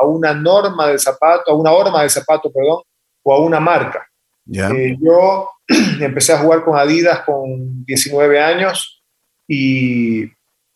[0.00, 2.82] a, una norma del zapato, a una horma del zapato, perdón,
[3.24, 4.06] o a una marca.
[4.52, 5.50] Eh, yo
[6.00, 9.02] empecé a jugar con Adidas con 19 años
[9.46, 10.24] y,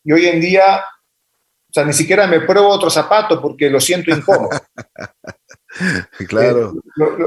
[0.04, 4.10] y, hoy en día, o sea, ni siquiera me pruebo otro zapato porque lo siento
[4.10, 4.50] incómodo.
[6.28, 6.74] claro.
[6.74, 6.80] Eh,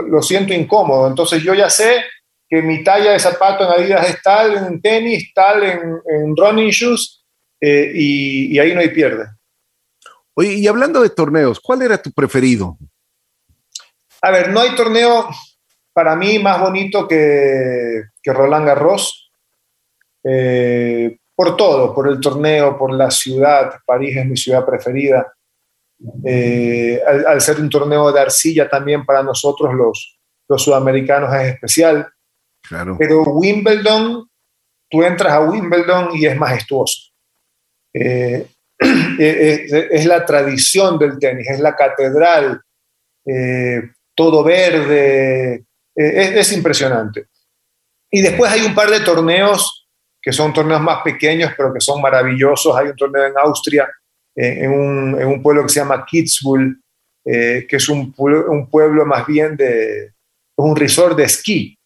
[0.09, 1.07] lo, siento incómodo.
[1.07, 2.03] Entonces yo ya sé
[2.47, 7.25] que mi talla de zapato en Adidas es tal en tenis, tal en, running shoes
[7.59, 9.25] eh, y, y ahí no hay pierde.
[10.35, 12.77] Oye, y hablando de torneos, ¿cuál era tu preferido?
[14.21, 15.29] A ver, no hay torneo
[15.95, 19.31] para mí más bonito que, que Roland Garros,
[20.25, 25.33] eh, por todo, por el torneo, por la ciudad, París es mi ciudad preferida,
[26.25, 32.09] eh, al, ser un torneo de arcilla también para nosotros los, los sudamericanos es especial.
[32.61, 32.97] Claro.
[32.99, 34.29] Pero Wimbledon,
[34.89, 37.13] tú entras a Wimbledon y es majestuoso.
[37.93, 38.47] Eh,
[39.17, 42.61] es, la tradición del tenis, es la catedral,
[44.13, 45.64] todo verde,
[45.95, 47.27] eh, es, impresionante.
[48.11, 49.87] Y después hay un par de torneos
[50.21, 52.75] que son torneos más pequeños, pero que son maravillosos.
[52.75, 53.87] Hay un torneo en Austria,
[54.35, 56.77] eh, en, un, pueblo que se llama Kitzbühel,
[57.25, 60.13] eh, que es un, un, pueblo más bien de
[60.57, 61.77] un resort de esquí.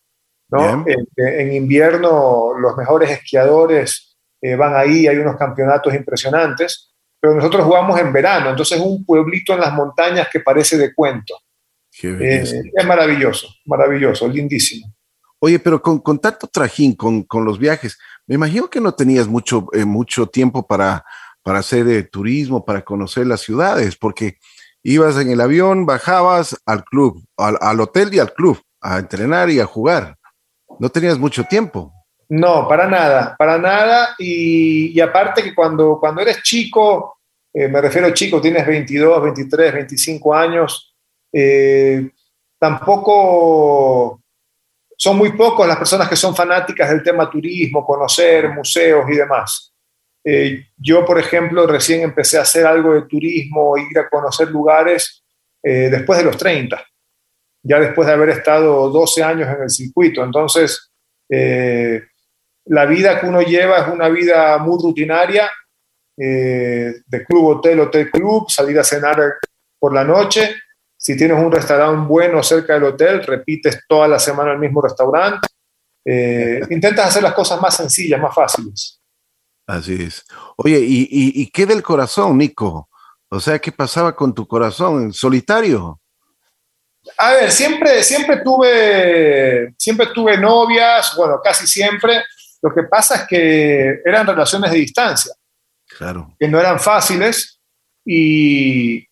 [0.50, 0.86] ¿no?
[1.16, 4.18] En, invierno los mejores esquiadores
[4.58, 9.54] van ahí, hay unos campeonatos impresionantes, pero nosotros jugamos en verano, entonces es un pueblito
[9.54, 11.38] en las montañas que parece de cuento.
[12.04, 12.44] Eh,
[12.76, 14.94] es maravilloso, maravilloso, lindísimo.
[15.40, 19.28] Oye, pero con, con tanto trajín, con, con, los viajes, me imagino que no tenías
[19.28, 21.06] mucho, eh, mucho tiempo para,
[21.44, 24.38] para hacer eh, turismo, para conocer las ciudades, porque
[24.84, 29.50] ibas en el avión, bajabas al club, al, al, hotel y al club, a entrenar
[29.50, 30.18] y a jugar.
[30.80, 31.94] No tenías mucho tiempo.
[32.28, 34.16] No, para nada, para nada.
[34.20, 37.18] Y, y aparte que cuando, cuando eres chico,
[37.54, 40.89] me refiero chico, tienes 22, 23, 25 años,
[41.32, 42.12] eh,
[42.58, 44.22] tampoco
[44.98, 49.74] son muy pocos las personas que son fanáticas del tema turismo, conocer museos y demás.
[50.24, 55.24] Eh, yo, por ejemplo, recién empecé a hacer algo de turismo, ir a conocer lugares
[55.64, 56.84] eh, después de los 30,
[57.64, 60.24] ya después de haber estado 12 años en el circuito.
[60.24, 60.92] Entonces,
[62.66, 65.50] la vida que uno lleva es una vida muy rutinaria,
[66.18, 69.36] de club, hotel, hotel, club, salir a cenar
[69.80, 70.56] por la noche
[71.00, 75.48] si tienes un restaurante bueno cerca del hotel, repites toda la semana el mismo restaurante.
[76.04, 79.00] Eh, intentas hacer las cosas más sencillas, más fáciles.
[79.66, 80.26] Así es.
[80.58, 82.90] Oye, ¿y, y, qué del corazón, Nico?
[83.30, 86.02] O sea, ¿qué pasaba con tu corazón en solitario?
[87.18, 92.26] A ver, siempre, siempre tuve, siempre tuve novias, bueno, casi siempre.
[92.62, 95.34] Lo que pasa es que eran relaciones de distancia.
[95.98, 96.36] Claro.
[96.38, 97.62] Que no eran fáciles
[98.04, 99.09] y,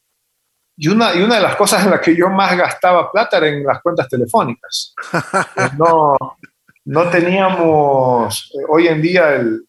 [0.80, 3.48] y una, y una de las cosas en las que yo más gastaba plata era
[3.48, 4.94] en las cuentas telefónicas.
[5.78, 6.16] no,
[6.86, 9.64] no teníamos eh, hoy en día el,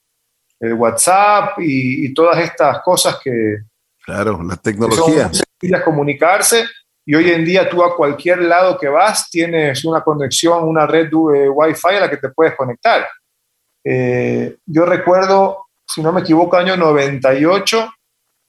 [0.61, 3.59] WhatsApp y, todas estas cosas que...
[4.03, 5.31] Claro, la tecnología.
[5.31, 6.65] Son comunicarse
[7.05, 11.05] y hoy en día tú a cualquier lado que vas tienes una conexión, una red
[11.09, 13.07] de Wi-Fi a la que te puedes conectar.
[13.85, 17.89] Eh, yo recuerdo, si no me equivoco, año 98,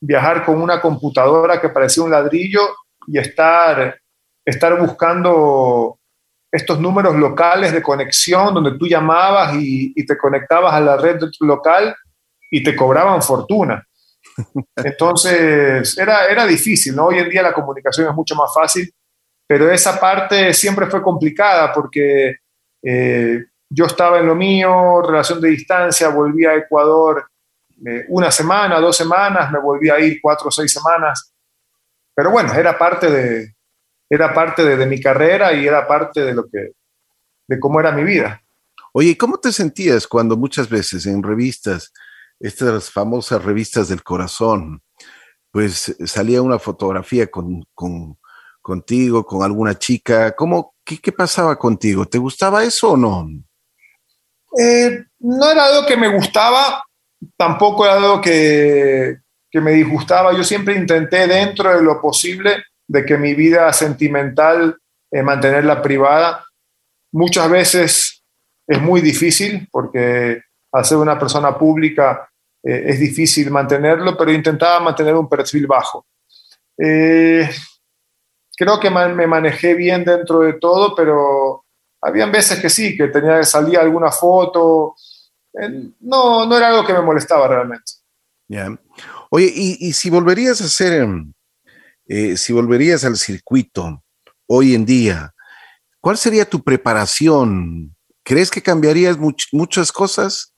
[0.01, 2.61] viajar con una computadora que parecía un ladrillo
[3.07, 3.99] y estar,
[4.43, 5.99] estar buscando
[6.51, 11.95] estos números locales de conexión donde tú llamabas y, te conectabas a la red local
[12.49, 13.87] y te cobraban fortuna.
[14.75, 17.05] Entonces, era, era difícil, ¿no?
[17.05, 18.91] Hoy en día la comunicación es mucho más fácil,
[19.47, 22.37] pero esa parte siempre fue complicada porque
[22.83, 27.30] eh, yo estaba en lo mío, relación de distancia, volví a Ecuador
[27.85, 31.33] eh, una semana, dos semanas, me volví a ir cuatro o seis semanas,
[32.13, 33.55] pero bueno, era parte de,
[34.09, 36.71] era parte de, mi carrera y era parte de lo que,
[37.47, 38.41] de cómo era mi vida.
[38.93, 41.93] Oye, ¿cómo te sentías cuando muchas veces en revistas,
[42.39, 44.81] estas famosas revistas del corazón,
[45.51, 47.65] pues salía una fotografía con,
[48.61, 50.31] contigo, con alguna chica.
[50.35, 52.05] ¿Cómo, qué, pasaba contigo?
[52.05, 53.27] ¿Te gustaba eso o no?
[54.57, 56.83] Eh, no era algo que me gustaba,
[57.37, 59.17] tampoco era algo que,
[59.53, 60.33] me disgustaba.
[60.33, 64.77] Yo siempre intenté dentro de lo posible de que mi vida sentimental
[65.11, 66.45] eh, mantenerla privada.
[67.11, 68.23] Muchas veces
[68.65, 72.29] es muy difícil porque al ser una persona pública
[72.63, 76.05] eh, es difícil mantenerlo, pero intentaba mantener un perfil bajo.
[76.77, 77.49] Eh,
[78.55, 81.65] creo que me manejé bien dentro de todo, pero
[82.01, 84.95] habían veces que sí, que tenía que salir alguna foto.
[85.53, 87.93] Eh, no, no era algo que me molestaba realmente.
[89.29, 91.07] Oye, y, si volverías a hacer,
[92.35, 94.03] si volverías al circuito
[94.45, 95.33] hoy en día,
[96.01, 97.95] ¿cuál sería tu preparación?
[98.23, 100.51] ¿Crees que cambiarías muchas cosas?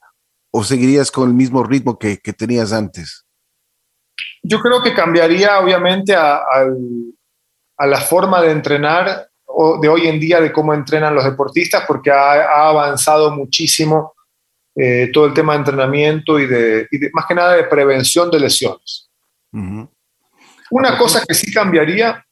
[0.56, 3.26] o seguirías con el mismo ritmo que, tenías antes?
[4.44, 6.40] Yo creo que cambiaría obviamente a,
[7.80, 9.28] la forma de entrenar
[9.82, 14.13] de hoy en día, de cómo entrenan los deportistas, porque ha, avanzado muchísimo
[14.76, 19.10] eh, todo el tema de entrenamiento y de, más que nada de prevención de lesiones.
[20.72, 22.26] Una cosa que sí cambiaría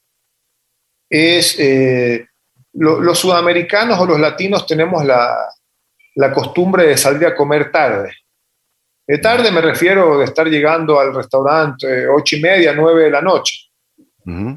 [1.09, 2.25] es eh,
[2.73, 5.35] los sudamericanos o los latinos tenemos la,
[6.15, 8.11] la costumbre de salir a comer tarde.
[9.05, 13.21] De tarde me refiero de estar llegando al restaurante ocho y media, nueve de la
[13.21, 13.71] noche.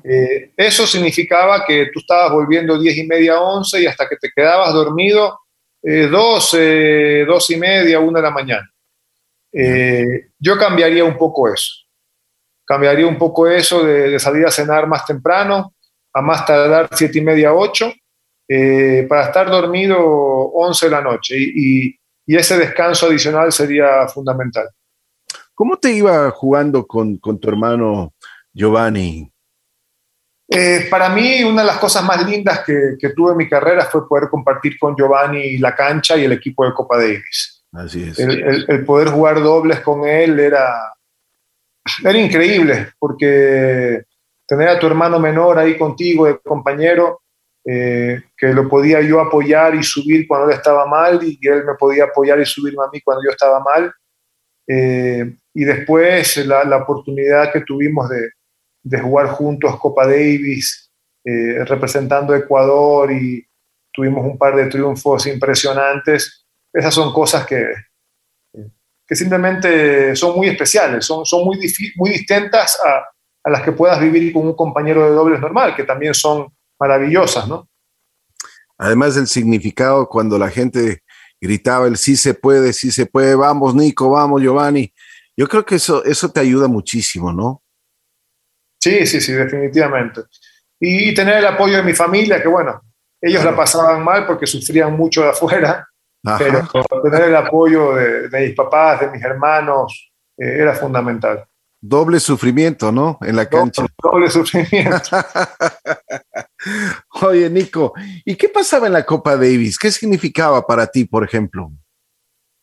[0.05, 4.31] Eh, eso significaba que tú estabas volviendo diez y media, once y hasta que te
[4.35, 5.41] quedabas dormido
[5.87, 8.71] eh, doce, dos y media, una de la mañana.
[9.53, 11.73] Eh, yo cambiaría un poco eso.
[12.65, 15.75] Cambiaría un poco eso de, salir a cenar más temprano,
[16.15, 17.93] a más tardar siete y media, ocho,
[18.49, 21.95] eh, para estar dormido 11 de la noche y,
[22.27, 24.67] ese descanso adicional sería fundamental.
[25.55, 28.15] ¿Cómo te iba jugando con, tu hermano
[28.55, 29.31] Giovanni?
[30.49, 34.07] Eh, para mí, una de las cosas más lindas que, tuve en mi carrera fue
[34.07, 37.65] poder compartir con Giovanni la cancha y el equipo de Copa Davis.
[37.73, 38.19] Así es.
[38.19, 40.95] El, poder jugar dobles con él era,
[42.05, 44.03] era increíble, porque
[44.47, 47.23] tener a tu hermano menor ahí contigo, de compañero,
[47.67, 51.75] eh, que lo podía yo apoyar y subir cuando él estaba mal y él me
[51.75, 53.91] podía apoyar y subirme a mí cuando yo estaba mal.
[54.69, 58.31] Eh, y después la, la, oportunidad que tuvimos de,
[58.85, 60.93] de, jugar juntos Copa Davis,
[61.25, 63.45] eh, representando a Ecuador y
[63.93, 66.47] tuvimos un par de triunfos impresionantes.
[66.73, 67.65] Esas son cosas que,
[69.07, 71.59] que simplemente son muy especiales, son, son muy,
[71.97, 73.05] muy distintas a,
[73.45, 77.49] a las que puedas vivir con un compañero de dobles normal, que también son maravillosas,
[77.49, 77.69] ¿no?
[78.77, 81.03] Además del significado cuando la gente
[81.41, 84.93] gritaba el sí se puede, sí se puede, vamos Nico, vamos Giovanni.
[85.37, 87.63] Yo creo que eso, eso te ayuda muchísimo, ¿no?
[88.85, 90.25] Sí, sí, sí, definitivamente.
[90.79, 92.83] Y tener el apoyo de mi familia, que bueno,
[93.19, 95.89] ellos la pasaban mal porque sufrían mucho de afuera,
[96.39, 96.69] pero
[97.03, 101.47] tener el apoyo de, mis papás, de mis hermanos, eh, era fundamental.
[101.81, 103.17] Doble sufrimiento, ¿no?
[103.23, 103.87] En la cancha.
[104.03, 105.01] Doble, sufrimiento.
[107.23, 109.79] Oye, Nico, ¿y qué pasaba en la Copa Davis?
[109.79, 111.73] ¿Qué significaba para ti, por ejemplo?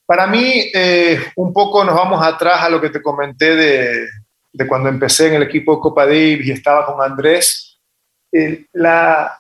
[0.06, 4.08] Para mí, eh, un poco nos vamos atrás a lo que te comenté de,
[4.68, 7.80] cuando empecé en el equipo de Copa Davis y estaba con Andrés.
[8.74, 9.38] la,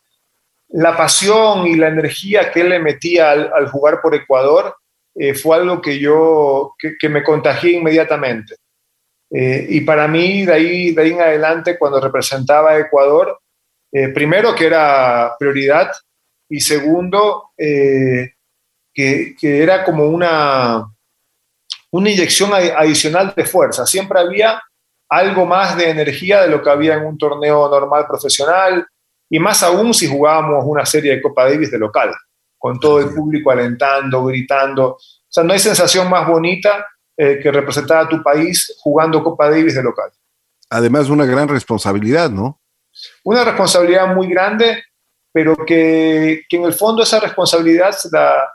[0.97, 4.75] pasión y la energía que él le metía al, jugar por Ecuador
[5.15, 8.55] eh, fue algo que yo, que me contagié inmediatamente.
[9.33, 13.39] Eh, y para mí, de ahí, de ahí en adelante, cuando representaba a Ecuador,
[13.91, 15.91] eh, primero que era prioridad
[16.49, 18.33] y segundo eh,
[18.93, 20.85] que, que, era como una,
[21.91, 23.85] una inyección adicional de fuerza.
[23.85, 24.61] Siempre había
[25.11, 28.87] algo más de energía de lo que había en un torneo normal profesional
[29.29, 32.13] y más aún si jugábamos una serie de Copa Davis de local,
[32.57, 34.91] con todo el público alentando, gritando.
[34.91, 34.97] O
[35.27, 36.87] sea, no hay sensación más bonita
[37.17, 40.11] eh, que representar a tu país jugando Copa Davis de local.
[40.69, 42.61] Además, una gran responsabilidad, ¿no?
[43.25, 44.81] Una responsabilidad muy grande,
[45.33, 48.49] pero que, que en el fondo esa responsabilidad la,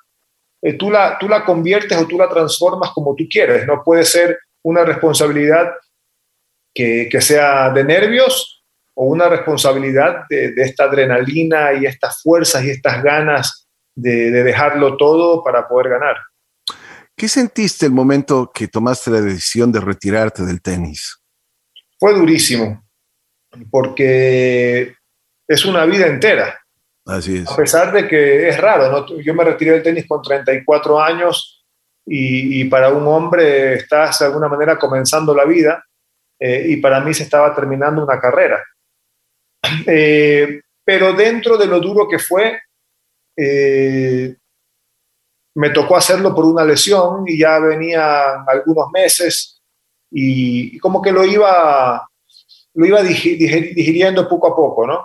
[0.63, 3.67] eh, tú, la, tú la conviertes o tú la transformas como tú quieres.
[3.67, 5.71] No puede ser una responsabilidad
[6.77, 8.62] que, que sea de nervios
[8.95, 14.97] o una responsabilidad de, esta adrenalina y estas fuerzas y estas ganas de, de dejarlo
[14.97, 16.16] todo para poder ganar.
[17.16, 21.18] ¿Qué sentiste el momento que tomaste la decisión de retirarte del tenis?
[21.99, 22.85] Fue durísimo,
[23.70, 24.95] porque
[25.49, 26.61] es una vida entera.
[27.07, 27.51] Así es.
[27.51, 29.20] A pesar de que es raro, ¿no?
[29.22, 31.64] yo me retiré del tenis con 34 años
[32.05, 35.83] y, para un hombre estás de alguna manera comenzando la vida
[36.39, 38.62] eh, y para mí se estaba terminando una carrera.
[39.87, 42.61] Eh, pero dentro de lo duro que fue,
[43.37, 44.37] eh,
[45.57, 49.61] me tocó hacerlo por una lesión y ya venía algunos meses
[50.12, 52.09] y, como que lo iba,
[52.74, 55.05] lo iba digiriendo poco a poco, ¿no?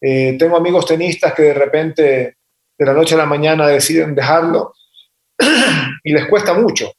[0.00, 2.36] tengo amigos tenistas que de repente,
[2.78, 4.74] de la noche a la mañana, deciden dejarlo
[6.04, 6.92] y les cuesta mucho.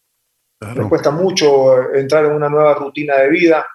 [0.75, 3.65] Les cuesta mucho entrar en una nueva rutina de vida.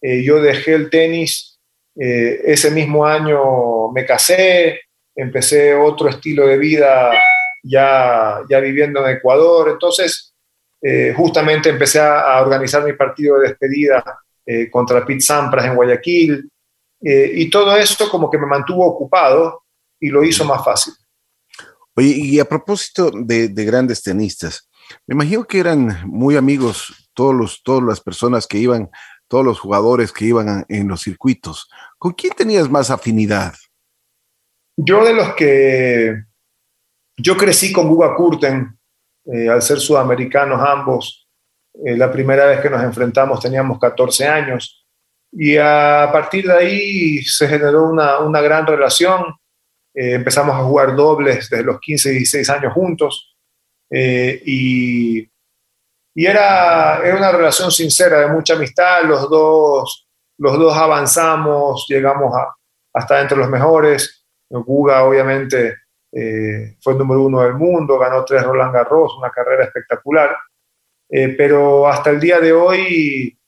[0.00, 1.58] Eh, yo dejé el tenis,
[1.96, 4.80] eh, ese mismo año me casé,
[5.16, 7.10] empecé otro estilo de vida
[7.64, 9.70] ya, ya viviendo en Ecuador.
[9.70, 10.32] Entonces,
[10.80, 14.04] eh, justamente empecé a, organizar mi partido de despedida
[14.70, 16.48] contra Pete Sampras en Guayaquil.
[17.00, 19.64] y todo eso como que me mantuvo ocupado
[20.00, 20.94] y lo hizo más fácil.
[21.94, 24.67] Oye, y a propósito de, grandes tenistas,
[25.06, 28.90] me imagino que eran muy amigos todos los, todas las personas que iban,
[29.26, 31.68] todos los jugadores que iban en los circuitos.
[31.98, 33.54] ¿Con quién tenías más afinidad?
[34.76, 36.22] Yo de los que
[37.16, 38.78] yo crecí con Guga Kurten,
[39.32, 41.28] eh, al ser sudamericanos ambos.
[41.84, 44.86] Eh, la primera vez que nos enfrentamos teníamos 14 años
[45.30, 49.22] y a partir de ahí se generó una, una gran relación.
[49.94, 53.36] Eh, empezamos a jugar dobles desde los 15 y 16 años juntos.
[53.90, 55.20] Eh, y,
[56.14, 59.04] y era, era, una relación sincera, de mucha amistad.
[59.04, 60.08] Los dos,
[60.38, 62.54] los dos avanzamos, llegamos a,
[62.92, 64.26] hasta entre los mejores.
[64.50, 65.76] Guga, obviamente,
[66.12, 70.36] eh, fue el número uno del mundo, ganó tres Roland Garros, una carrera espectacular.
[71.08, 73.38] pero hasta el día de hoy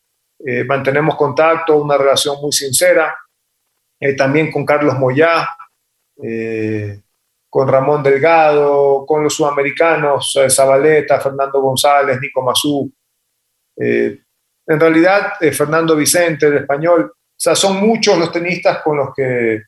[0.67, 3.15] mantenemos contacto, una relación muy sincera.
[4.17, 5.49] también con Carlos Moyá,
[6.23, 7.01] eh,
[7.51, 12.91] con Ramón Delgado, con los sudamericanos, eh, Zabaleta, Fernando González, Nico Mazú.
[13.77, 14.21] Eh,
[14.67, 19.63] en realidad, Fernando Vicente, el español, o sea, son muchos los tenistas con los que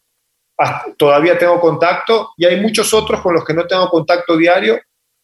[0.97, 4.79] todavía tengo contacto y hay muchos otros con los que no tengo contacto diario,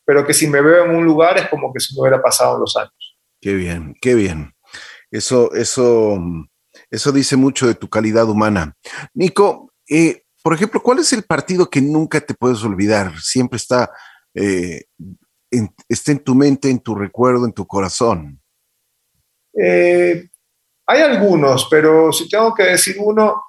[0.04, 2.58] pero que si me veo en un lugar es como que si me hubiera pasado
[2.58, 3.18] los años.
[3.40, 4.54] Qué bien, qué bien.
[5.10, 6.18] Eso, eso,
[6.90, 8.74] eso dice mucho de tu calidad humana.
[9.14, 13.12] Nico, eh, por ejemplo, ¿cuál es el partido que nunca te puedes olvidar?
[13.20, 13.90] Siempre está,
[14.34, 14.84] eh,
[15.50, 18.40] en, está en tu mente, en tu recuerdo, en tu corazón.
[19.60, 20.28] Eh,
[20.86, 23.42] hay algunos, pero si tengo que decir uno,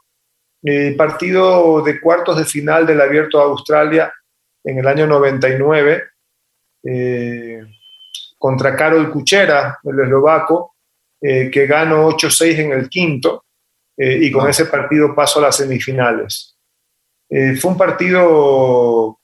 [0.64, 4.12] el partido de cuartos de final del Abierto de Australia
[4.64, 6.04] en el año 99
[6.84, 7.62] eh,
[8.38, 10.76] contra Karol Kuchera, el eslovaco,
[11.22, 13.44] que ganó 8-6 en el quinto
[13.98, 16.59] y con ese partido paso a las semifinales.
[17.30, 19.20] Eh, fue un partido,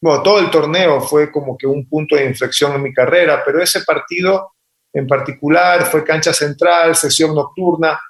[0.00, 3.60] bueno, todo el torneo fue como que un punto de inflexión en mi carrera, pero
[3.60, 4.52] ese partido
[4.92, 8.00] en particular fue cancha central, sesión nocturna,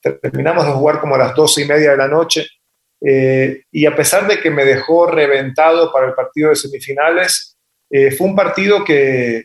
[0.00, 2.46] terminamos de jugar como a las doce y media de la noche,
[3.02, 7.56] eh, y a pesar de que me dejó reventado para el partido de semifinales,
[7.90, 9.44] eh, fue un partido que,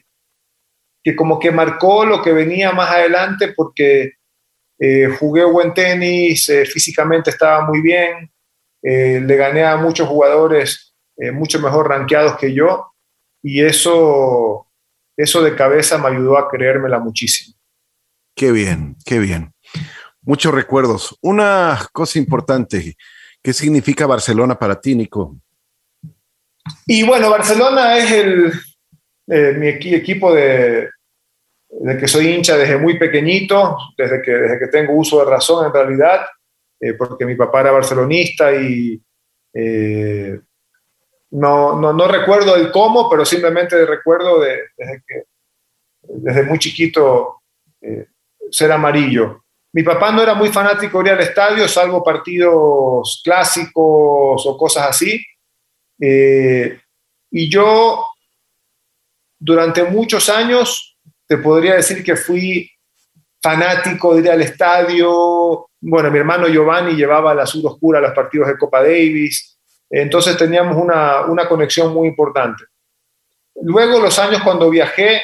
[1.04, 4.14] que como que marcó lo que venía más adelante porque
[5.20, 8.30] jugué buen tenis, físicamente estaba muy bien,
[8.88, 12.92] eh, le gané a muchos jugadores eh, mucho mejor rankeados que yo
[13.42, 14.68] y eso,
[15.18, 17.56] eso de cabeza me ayudó a creérmela muchísimo.
[18.36, 19.54] Qué bien, qué bien.
[20.22, 21.18] Muchos recuerdos.
[21.22, 22.96] Una cosa importante,
[23.42, 25.36] ¿qué significa Barcelona para ti, Nico?
[26.86, 28.54] Y bueno, Barcelona es el,
[29.28, 30.90] eh, mi equipo de,
[31.70, 35.66] de, que soy hincha desde muy pequeñito, desde que, desde que tengo uso de razón
[35.66, 36.26] en realidad.
[36.80, 39.02] Eh, porque mi papá era barcelonista y
[39.54, 40.40] eh,
[41.32, 44.60] no, no, no, recuerdo el cómo, pero simplemente recuerdo de,
[46.02, 47.42] desde, muy chiquito
[47.82, 48.08] eh,
[48.52, 49.44] ser amarillo.
[49.72, 54.88] Mi papá no era muy fanático de ir al estadio, salvo partidos clásicos o cosas
[54.90, 55.22] así.
[55.98, 58.06] y yo,
[59.40, 60.98] durante muchos años,
[61.28, 62.70] te podría decir que fui
[63.42, 68.14] fanático de ir al estadio, bueno, mi hermano Giovanni llevaba la azul oscura a los
[68.14, 69.60] partidos de Copa Davis,
[69.90, 72.64] entonces teníamos una, conexión muy importante.
[73.62, 75.22] Luego, los años cuando viajé,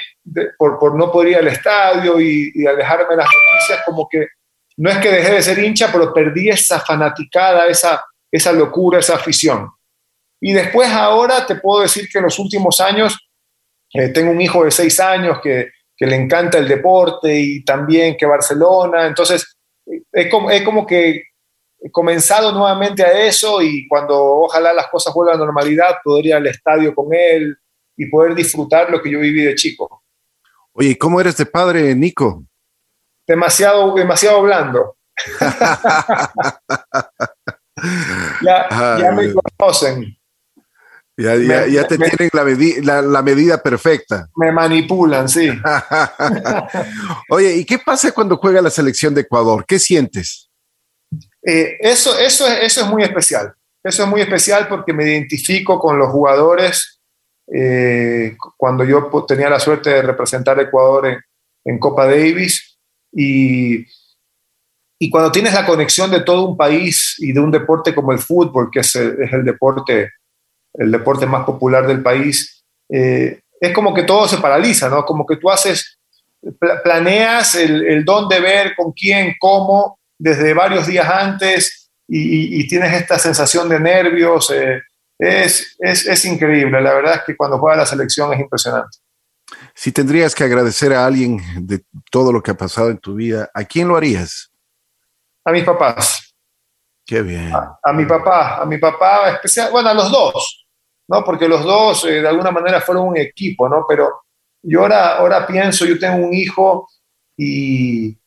[0.58, 4.28] por, no poder ir al estadio y, alejarme de las noticias, como que
[4.78, 9.16] no es que dejé de ser hincha, pero perdí esa fanaticada, esa, esa locura, esa
[9.16, 9.70] afición.
[10.40, 13.18] Y después ahora te puedo decir que en los últimos años
[13.94, 15.70] eh, tengo un hijo de seis años que,
[16.04, 19.06] le encanta el deporte y también que Barcelona.
[19.06, 19.56] Entonces,
[19.86, 21.24] es como, es como que
[21.80, 26.28] he comenzado nuevamente a eso y cuando ojalá las cosas vuelvan a la normalidad, poder
[26.28, 27.58] ir al estadio con él
[27.98, 30.04] y poder disfrutar lo que yo viví de chico.
[30.74, 32.46] Oye, ¿cómo eres de padre, Nico?
[33.28, 34.96] Demasiado, demasiado blando.
[38.42, 38.68] ya,
[39.00, 40.18] ya me conocen.
[41.22, 44.28] Ya, ya, ya te tienen la, medi la, la, medida perfecta.
[44.36, 45.50] Me manipulan, sí.
[47.30, 49.66] Oye, ¿y qué pasa cuando juega la selección de Ecuador?
[49.68, 50.50] ¿Qué sientes?
[51.44, 53.54] Eh, eso, eso, eso es muy especial.
[53.84, 57.02] Eso es muy especial porque me identifico con los jugadores.
[57.54, 61.20] Eh, cuando yo tenía la suerte de representar a Ecuador en,
[61.66, 62.80] en Copa Davis
[63.12, 63.86] y,
[65.00, 68.20] y, cuando tienes la conexión de todo un país y de un deporte como el
[68.20, 70.12] fútbol, que es el, es el deporte,
[70.74, 75.06] el deporte más popular del país, eh, es como que todo se paraliza, ¿no?
[75.06, 76.00] Como que tú haces,
[76.84, 82.68] planeas el, el dónde ver, con quién, cómo, desde varios días antes y, y, y
[82.68, 84.52] tienes esta sensación de nervios.
[84.52, 84.82] Eh,
[85.20, 88.98] es, es, es, increíble, la verdad es que cuando juega la selección es impresionante.
[89.76, 93.50] Si tendrías que agradecer a alguien de todo lo que ha pasado en tu vida,
[93.54, 94.52] ¿a quién lo harías?
[95.46, 96.34] A mis papás.
[97.06, 97.54] Qué bien.
[97.54, 100.61] A, a mi papá, a mi papá especial, bueno, a los dos,
[101.12, 101.26] ¿no?
[101.26, 103.86] Porque los dos eh, de alguna manera fueron un equipo, ¿no?
[103.88, 104.22] Pero
[104.64, 106.88] yo ahora, ahora pienso, yo tengo un hijo
[107.36, 108.18] y, y,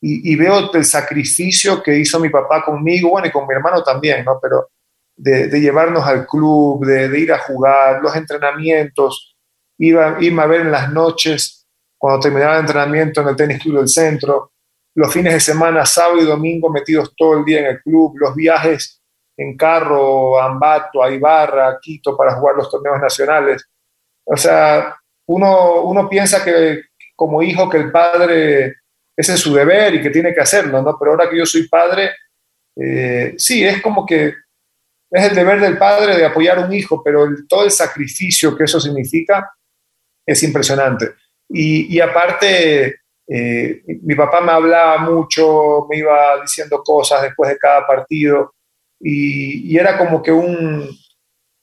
[0.00, 4.26] y, veo el sacrificio que hizo mi papá conmigo, bueno, y con mi hermano también,
[4.26, 4.38] ¿no?
[4.42, 4.68] Pero
[5.16, 9.34] de, de llevarnos al club, de, de, ir a jugar, los entrenamientos,
[9.78, 13.78] iba, irme a ver en las noches, cuando terminaba el entrenamiento en el tenis club
[13.78, 14.52] del centro,
[14.94, 18.34] los fines de semana, sábado y domingo, metidos todo el día en el club, los
[18.34, 19.01] viajes
[19.42, 23.68] en carro a Ambato, a Ibarra, a Quito para jugar los torneos nacionales.
[24.24, 26.82] O sea, uno, uno piensa que
[27.16, 28.76] como hijo que el padre
[29.16, 30.96] ese es su deber y que tiene que hacerlo, ¿no?
[30.98, 32.12] Pero ahora que yo soy padre,
[32.76, 34.34] eh, sí, es como que
[35.10, 38.56] es el deber del padre de apoyar a un hijo, pero el, todo el sacrificio
[38.56, 39.50] que eso significa
[40.26, 41.14] es impresionante.
[41.48, 47.58] Y, y aparte, eh, mi papá me hablaba mucho, me iba diciendo cosas después de
[47.58, 48.54] cada partido
[49.02, 50.88] y, y, era como que un,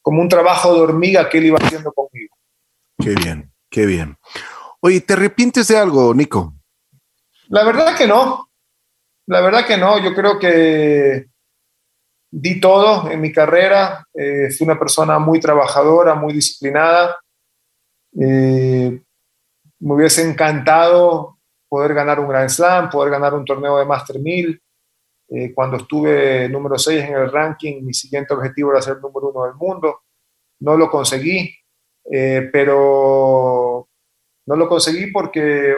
[0.02, 2.36] como un trabajo de hormiga que él iba haciendo conmigo.
[2.98, 4.18] Qué bien, qué bien.
[4.82, 6.54] Oye, ¿te arrepientes de algo, Nico?
[7.48, 8.50] La verdad que no.
[9.28, 10.00] La verdad que no.
[10.04, 11.28] Yo creo que
[12.32, 14.06] di todo en mi carrera.
[14.14, 17.18] Eh, fui una persona muy trabajadora, muy disciplinada.
[18.20, 19.02] Eh,
[19.80, 21.38] me hubiese encantado
[21.68, 24.62] poder ganar un Grand Slam, poder ganar un torneo de Master 1000.
[25.32, 29.46] Eh, cuando estuve número 6 en el ranking, mi siguiente objetivo era ser número uno
[29.46, 30.02] del mundo.
[30.60, 31.56] No lo conseguí,
[32.12, 33.88] eh, pero
[34.46, 35.76] no lo conseguí porque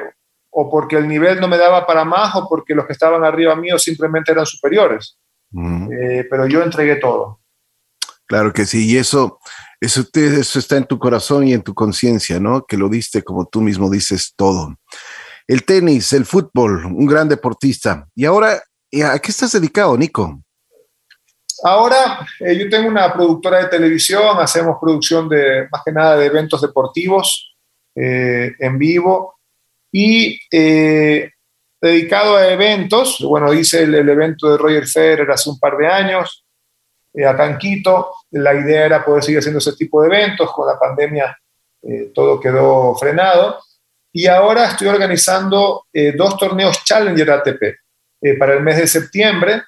[0.54, 3.56] o porque el nivel no me daba para más o porque los que estaban arriba
[3.56, 5.18] mío simplemente eran superiores.
[5.52, 5.90] -huh.
[5.92, 7.40] eh, pero yo entregué todo.
[8.26, 9.40] Claro que sí, y eso,
[9.80, 12.66] eso, te, eso está en tu corazón y en tu conciencia, ¿no?
[12.66, 14.76] Que lo diste, como tú mismo dices, todo.
[15.48, 18.08] El tenis, el fútbol, un gran deportista.
[18.16, 18.62] Y ahora,
[19.04, 20.42] ¿a qué estás dedicado, Nico?
[21.64, 26.26] Ahora, eh, yo tengo una productora de televisión, hacemos producción de, más que nada, de
[26.26, 27.56] eventos deportivos
[27.96, 29.36] eh, en vivo.
[29.92, 31.30] Y eh,
[31.80, 35.88] dedicado a eventos, bueno, hice el, el, evento de Roger Federer hace un par de
[35.88, 36.46] años,
[37.14, 40.68] eh, acá en Quito, la idea era poder seguir haciendo ese tipo de eventos, con
[40.68, 41.38] la pandemia
[41.84, 43.60] eh, todo quedó frenado,
[44.14, 47.64] y ahora estoy organizando eh, dos torneos Challenger ATP
[48.22, 49.64] eh, para el mes de septiembre,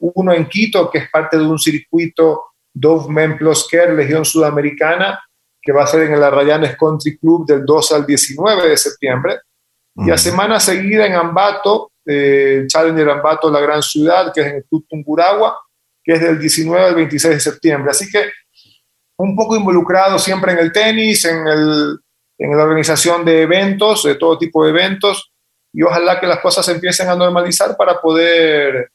[0.00, 5.20] uno en Quito, que es parte de un circuito Dove Men Plus Care, Legión Sudamericana,
[5.60, 9.40] que va a ser en el Arrayanes Country Club del 2 al 19 de septiembre.
[9.94, 10.08] Uh -huh.
[10.08, 14.56] Y a semana seguida en Ambato, eh, Challenger Ambato, la gran ciudad, que es en
[14.56, 15.58] el Club Tunguragua,
[16.02, 17.90] que es del 19 al 26 de septiembre.
[17.90, 18.30] Así que
[19.18, 21.98] un poco involucrado siempre en el tenis, en, el,
[22.38, 25.27] en la organización de eventos, de todo tipo de eventos,
[25.72, 28.90] y ojalá que las cosas se empiecen a normalizar para poder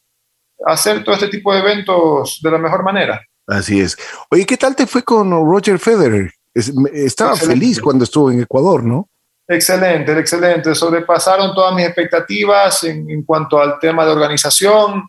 [0.66, 3.22] hacer todo este tipo de eventos de la mejor manera.
[3.48, 3.98] Así es.
[4.30, 6.32] Oye, ¿qué tal te fue con Roger Federer?
[6.54, 7.46] Estaba excelente.
[7.60, 9.10] feliz cuando estuvo en Ecuador, ¿no?
[9.48, 10.74] Excelente, excelente.
[10.74, 15.06] Sobrepasaron todas mis expectativas en, en, cuanto al tema de organización,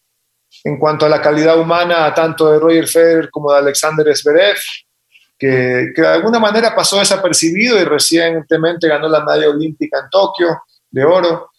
[0.64, 4.56] en cuanto a la calidad humana, tanto de Roger Federer como de Alexander Zverev,
[5.38, 10.62] que, que de alguna manera pasó desapercibido y recientemente ganó la medalla olímpica en Tokio
[10.90, 11.50] de oro.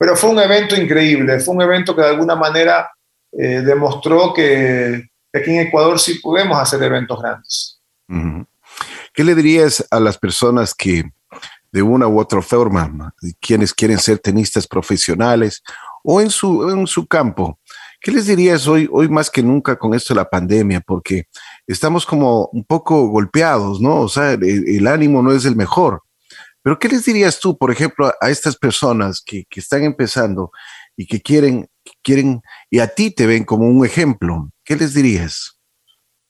[0.00, 2.90] Pero fue un evento increíble, fue un evento que de alguna manera
[3.32, 7.80] eh, demostró que aquí en Ecuador sí podemos hacer eventos grandes.
[9.12, 11.04] ¿Qué le dirías a las personas que
[11.70, 15.62] de una u otra forma, quienes quieren ser tenistas profesionales
[16.02, 17.60] o en su, en su campo,
[18.02, 20.80] ¿Qué les dirías hoy, hoy más que nunca con esto de la pandemia?
[20.80, 21.26] Porque
[21.66, 24.00] estamos como un poco golpeados, ¿no?
[24.00, 26.02] O sea, el, ánimo no es el mejor.
[26.62, 30.50] Pero ¿qué les dirías tú, por ejemplo, a, estas personas que, están empezando
[30.96, 31.68] y que quieren,
[32.02, 34.50] quieren, y a ti te ven como un ejemplo?
[34.64, 35.58] ¿Qué les dirías?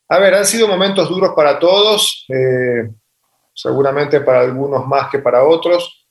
[0.09, 2.89] A ver, han sido momentos duros para todos, eh,
[3.55, 6.07] seguramente para algunos más que para otros,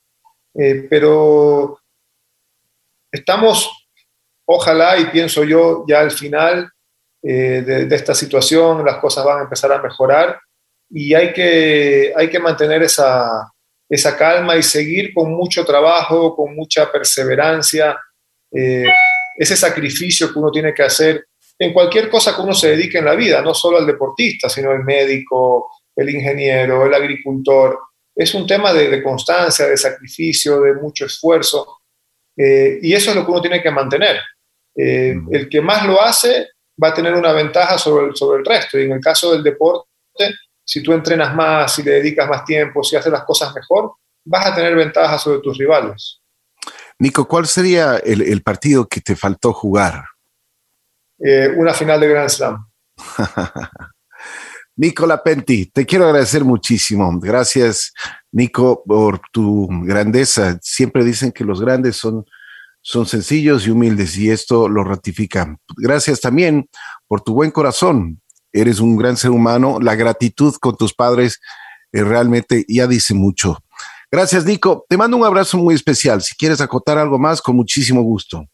[0.53, 1.79] eh, pero
[3.11, 3.69] estamos
[4.51, 6.71] ojalá, y pienso yo, ya al final
[7.21, 10.39] eh, de, esta situación las cosas van a empezar a mejorar
[10.89, 13.53] y hay que, hay que mantener esa,
[13.89, 17.97] esa calma y seguir con mucho trabajo, con mucha perseverancia,
[18.51, 18.85] eh,
[19.35, 21.25] ese sacrificio que uno tiene que hacer
[21.57, 24.71] en cualquier cosa que uno se dedique en la vida, no solo al deportista, sino
[24.71, 27.79] el médico, el ingeniero, el agricultor.
[28.15, 31.79] Es un tema de, constancia, de sacrificio, de mucho esfuerzo,
[32.37, 34.21] eh, y eso es lo que uno tiene que mantener.
[34.75, 36.47] Eh, el que más lo hace
[36.81, 38.79] va a tener una ventaja sobre el, sobre el resto.
[38.79, 39.85] Y en el caso del deporte,
[40.69, 43.93] si tú entrenas más, si le dedicas más tiempo, si haces las cosas mejor,
[44.23, 46.21] vas a tener ventaja sobre tus rivales.
[46.99, 50.05] Nico, ¿cuál sería el, partido que te faltó jugar?
[51.17, 52.67] Eh, una final de Grand Slam.
[54.75, 57.19] Nico Lapenti, te quiero agradecer muchísimo.
[57.19, 57.91] Gracias,
[58.31, 60.59] Nico, por tu grandeza.
[60.61, 62.25] Siempre dicen que los grandes son
[62.81, 65.57] son sencillos y humildes y esto lo ratifica.
[65.77, 66.69] Gracias también
[67.07, 68.21] por tu buen corazón.
[68.51, 69.79] Eres un gran ser humano.
[69.81, 71.39] La gratitud con tus padres
[71.91, 73.57] eh, realmente ya dice mucho.
[74.11, 74.85] Gracias, Nico.
[74.89, 76.21] Te mando un abrazo muy especial.
[76.21, 78.45] Si quieres acotar algo más, con muchísimo gusto.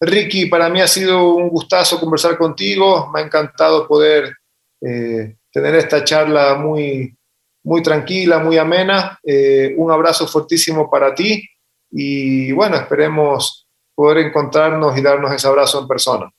[0.00, 3.10] Ricky, para mí ha sido un gustazo conversar contigo.
[3.12, 4.34] Me ha encantado poder
[4.80, 7.14] eh, tener esta charla muy,
[7.62, 9.18] muy tranquila, muy amena.
[9.22, 11.46] Eh, un abrazo fuertísimo para ti
[11.90, 16.30] y bueno, esperemos poder encontrarnos y darnos ese abrazo en persona.